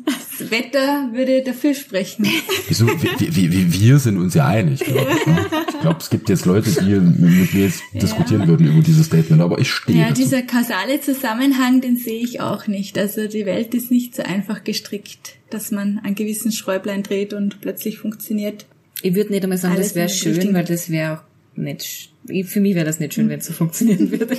[0.07, 2.27] Das Wetter würde dafür sprechen.
[2.69, 2.87] Wieso?
[2.87, 4.81] Wir, wir, wir, wir sind uns ja einig.
[4.81, 5.47] Glaub ich, ne?
[5.69, 9.43] ich glaube, es gibt jetzt Leute, die mit mir jetzt diskutieren würden über dieses Statement,
[9.43, 10.23] aber ich stehe Ja, dazu.
[10.23, 12.97] dieser kausale Zusammenhang, den sehe ich auch nicht.
[12.99, 17.61] Also die Welt ist nicht so einfach gestrickt, dass man an gewissen Schräublein dreht und
[17.61, 18.65] plötzlich funktioniert.
[19.03, 21.23] ich würde nicht einmal sagen, Alles das wäre schön, weil das wäre auch
[21.57, 22.13] nicht,
[22.47, 24.37] für mich wäre das nicht schön, wenn es so funktionieren würde.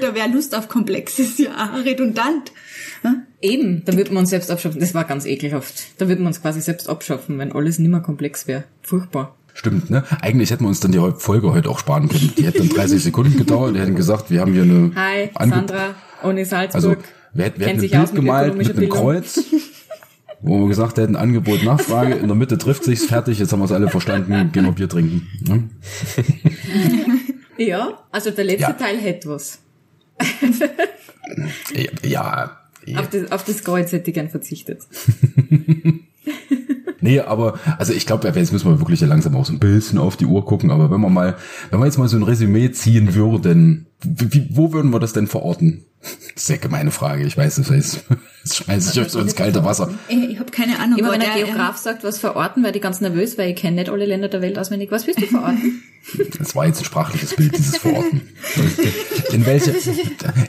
[0.00, 2.52] Da wäre Lust auf Komplexes ja redundant.
[3.40, 4.80] Eben, da würden wir uns selbst abschaffen.
[4.80, 5.82] Das war ganz ekelhaft.
[5.98, 8.64] Da würden wir uns quasi selbst abschaffen, wenn alles nimmer komplex wäre.
[8.82, 9.36] Furchtbar.
[9.54, 10.04] Stimmt, ne?
[10.20, 12.32] Eigentlich hätten wir uns dann die Folge heute auch sparen können.
[12.36, 13.74] Die hätte dann 30 Sekunden gedauert.
[13.74, 16.74] Die hätten gesagt, wir haben hier eine Hi, Ange- Sandra, Uni Salzburg.
[16.74, 16.96] Also
[17.34, 18.98] wir, hätten- wir hätten Kennt ein sich Bild aus mit gemalt mit einem Bildung.
[18.98, 19.40] Kreuz,
[20.42, 23.66] wo wir gesagt hätten, Angebot, Nachfrage, in der Mitte trifft sich's, fertig, jetzt haben wir
[23.66, 25.26] es alle verstanden, gehen wir Bier trinken.
[25.46, 25.68] Ne?
[27.58, 28.72] Ja, also der letzte Ja.
[28.72, 29.58] Teil hätte was.
[32.02, 33.00] Ja, ja.
[33.00, 34.86] Auf das, auf das Kreuz hätte ich gern verzichtet.
[37.02, 39.98] Nee, aber, also ich glaube, jetzt müssen wir wirklich ja langsam auch so ein bisschen
[39.98, 41.36] auf die Uhr gucken, aber wenn wir mal,
[41.70, 45.26] wenn wir jetzt mal so ein Resümee ziehen würden, wie, wo würden wir das denn
[45.26, 45.84] verorten?
[46.34, 48.04] Ist eine gemeine Frage, ich weiß, das heißt,
[48.42, 49.92] das schmeiße ich euch so ins kalte Wasser.
[50.08, 50.98] Ich, ich habe keine Ahnung.
[50.98, 53.56] Immer aber wenn der der, Geograf sagt, was verorten, werde ich ganz nervös, weil ich
[53.56, 54.90] kenne nicht alle Länder der Welt auswendig.
[54.90, 55.82] Was willst du verorten?
[56.38, 58.22] Das war jetzt ein sprachliches Bild, dieses Verorten.
[59.32, 59.74] In welche,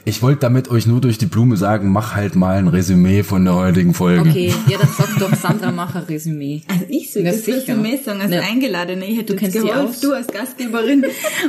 [0.06, 3.44] ich wollte damit euch nur durch die Blume sagen, mach halt mal ein Resümee von
[3.44, 4.30] der heutigen Folge.
[4.30, 6.62] Okay, ja, dann sag doch Sandra, mach ein Resümee.
[6.68, 7.46] Also ich soll das.
[7.46, 8.40] Resümee sagen als Ja.
[8.40, 9.04] Eingeladene.
[9.04, 10.00] Ich hätte Du kennst aus.
[10.00, 11.04] du als Gastgeberin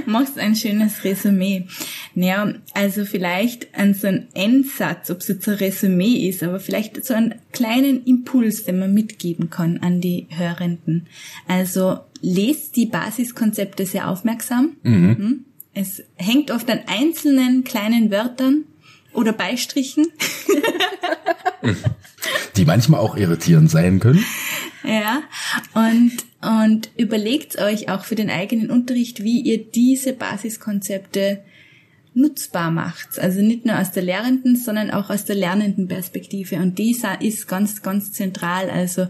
[0.06, 1.66] machst ein schönes Resümee.
[2.16, 7.04] Naja, also vielleicht an so einen Endsatz, ob es jetzt ein Resümee ist, aber vielleicht
[7.04, 11.08] so einen kleinen Impuls, den man mitgeben kann an die Hörenden.
[11.48, 14.78] Also lest die Basiskonzepte sehr aufmerksam.
[14.84, 15.46] Mhm.
[15.74, 18.66] Es hängt oft an einzelnen kleinen Wörtern
[19.14, 20.06] oder Beistrichen.
[22.56, 24.24] Die manchmal auch irritierend sein können.
[24.84, 25.24] Ja,
[25.74, 26.12] und,
[26.42, 31.44] und überlegt euch auch für den eigenen Unterricht, wie ihr diese Basiskonzepte
[32.16, 33.20] nutzbar macht.
[33.20, 36.58] Also nicht nur aus der Lehrenden, sondern auch aus der lernenden Perspektive.
[36.58, 38.70] Und dieser ist ganz, ganz zentral.
[38.70, 39.08] Also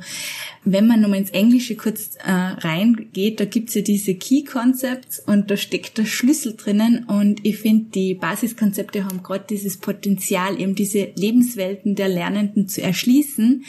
[0.63, 5.51] wenn man nochmal ins Englische kurz äh, reingeht, da gibt's ja diese Key Concepts und
[5.51, 7.03] da steckt der Schlüssel drinnen.
[7.03, 12.81] Und ich finde, die Basiskonzepte haben gerade dieses Potenzial, eben diese Lebenswelten der Lernenden zu
[12.81, 13.65] erschließen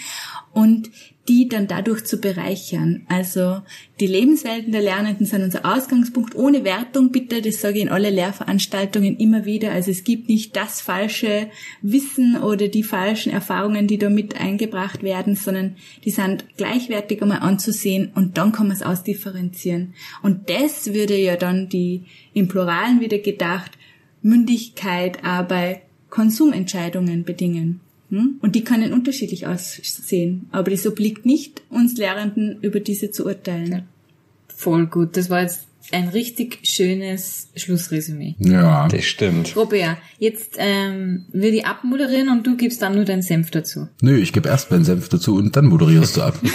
[0.52, 0.90] und
[1.28, 3.06] die dann dadurch zu bereichern.
[3.08, 3.62] Also
[4.00, 8.10] die Lebenswelten der Lernenden sind unser Ausgangspunkt ohne Wertung, bitte, das sage ich in alle
[8.10, 9.72] Lehrveranstaltungen immer wieder.
[9.72, 11.48] Also es gibt nicht das falsche
[11.80, 17.40] Wissen oder die falschen Erfahrungen, die da mit eingebracht werden, sondern die sind gleichwertig einmal
[17.40, 19.94] anzusehen und dann kann man es ausdifferenzieren.
[20.22, 22.04] Und das würde ja dann die
[22.34, 23.72] im Pluralen wieder gedacht
[24.22, 27.80] Mündigkeit bei Konsumentscheidungen bedingen.
[28.14, 28.36] Hm?
[28.40, 30.46] Und die können unterschiedlich aussehen.
[30.52, 33.84] Aber es obliegt nicht uns Lehrenden, über diese zu urteilen.
[34.48, 35.16] Voll gut.
[35.16, 38.36] Das war jetzt ein richtig schönes Schlussresümee.
[38.38, 38.88] Ja.
[38.88, 39.54] Das stimmt.
[39.56, 43.88] Robert, jetzt ähm, würde ich abmoderieren und du gibst dann nur deinen Senf dazu.
[44.00, 46.38] Nö, ich gebe erst meinen Senf dazu und dann moderierst du ab.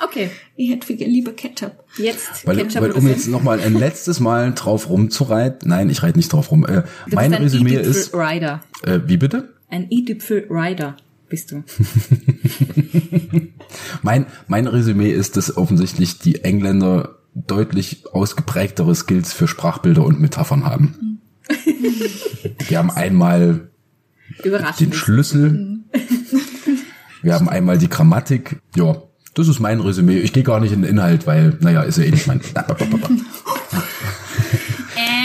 [0.00, 1.84] Okay, Ich hätte lieber Ketchup.
[1.98, 3.16] jetzt Weil, Ketchup weil um Senf.
[3.16, 6.64] jetzt nochmal ein letztes Mal drauf rumzureiten, nein, ich reite nicht drauf rum.
[6.64, 8.62] Äh, mein Resümee ist, Rider.
[8.84, 9.54] äh, wie bitte?
[9.70, 10.96] Ein i-Tüpfel-Rider
[11.28, 11.62] bist du.
[14.02, 20.64] Mein, mein Resümee ist, dass offensichtlich die Engländer deutlich ausgeprägtere Skills für Sprachbilder und Metaphern
[20.64, 21.20] haben.
[22.68, 23.68] Wir haben einmal
[24.80, 25.80] den Schlüssel,
[27.22, 29.02] wir haben einmal die Grammatik, ja,
[29.34, 30.18] Das ist mein Resümee.
[30.18, 32.40] Ich gehe gar nicht in den Inhalt, weil, naja, ist ja eh nicht mein.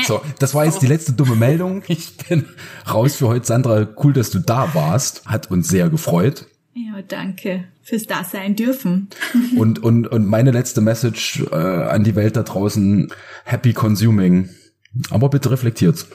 [0.06, 1.84] So, das war jetzt die letzte dumme Meldung.
[1.88, 2.46] Ich bin
[2.92, 3.46] raus für heute.
[3.46, 5.26] Sandra, cool, dass du da warst.
[5.26, 6.46] Hat uns sehr gefreut.
[6.74, 9.10] Ja, danke fürs Dasein dürfen.
[9.58, 13.12] Und, und, und meine letzte Message äh, an die Welt da draußen,
[13.44, 14.50] happy consuming.
[15.10, 16.06] Aber bitte reflektiert.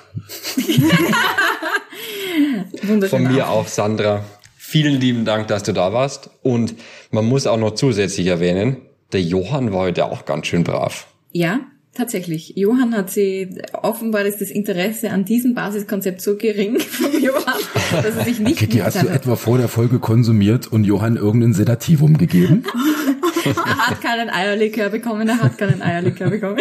[3.10, 4.24] Von mir auch, Sandra.
[4.56, 6.30] Vielen lieben Dank, dass du da warst.
[6.42, 6.74] Und
[7.10, 8.78] man muss auch noch zusätzlich erwähnen,
[9.12, 11.06] der Johann war heute auch ganz schön brav.
[11.32, 11.60] Ja,
[11.98, 12.54] tatsächlich.
[12.56, 18.16] Johann hat sie, offenbar ist das Interesse an diesem Basiskonzept so gering von Johann, dass
[18.16, 22.16] er sich nicht Kiki, hast du etwa vor der Folge konsumiert und Johann irgendein Sedativum
[22.16, 22.64] gegeben?
[23.44, 26.58] er hat keinen Eierlikör bekommen, er hat keinen Eierlikör bekommen.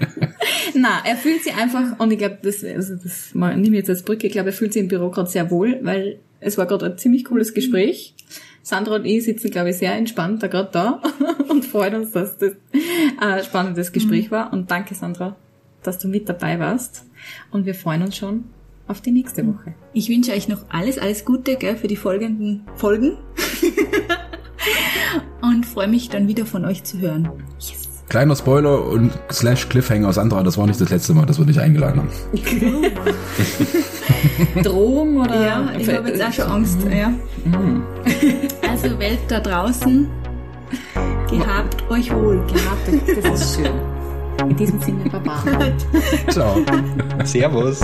[0.74, 4.02] Na, er fühlt sich einfach, und ich glaube, das, also das nehme ich jetzt als
[4.02, 6.86] Brücke, ich glaube, er fühlt sich im Büro gerade sehr wohl, weil es war gerade
[6.86, 8.14] ein ziemlich cooles Gespräch.
[8.66, 11.00] Sandra und ich sitzen, glaube ich, sehr entspannt da gerade da
[11.48, 12.54] und freuen uns, dass das
[13.16, 14.52] ein spannendes Gespräch war.
[14.52, 15.36] Und danke, Sandra,
[15.84, 17.04] dass du mit dabei warst.
[17.52, 18.46] Und wir freuen uns schon
[18.88, 19.76] auf die nächste Woche.
[19.92, 23.18] Ich wünsche euch noch alles, alles Gute gell, für die folgenden Folgen.
[25.42, 27.30] und freue mich dann wieder von euch zu hören.
[27.60, 27.85] Yes.
[28.08, 31.58] Kleiner Spoiler und slash Cliffhanger Sandra, das war nicht das letzte Mal, dass wir dich
[31.60, 32.10] eingeladen haben.
[34.62, 35.44] Drohung oder?
[35.44, 36.78] Ja, ich habe jetzt auch schon Angst.
[36.90, 37.12] Ja.
[38.68, 40.06] Also Welt da draußen,
[41.30, 42.44] gehabt euch wohl.
[42.46, 43.70] Gehabt euch, das ist schön.
[44.50, 45.42] In diesem Sinne, Baba.
[46.28, 46.56] Ciao.
[47.24, 47.80] Servus.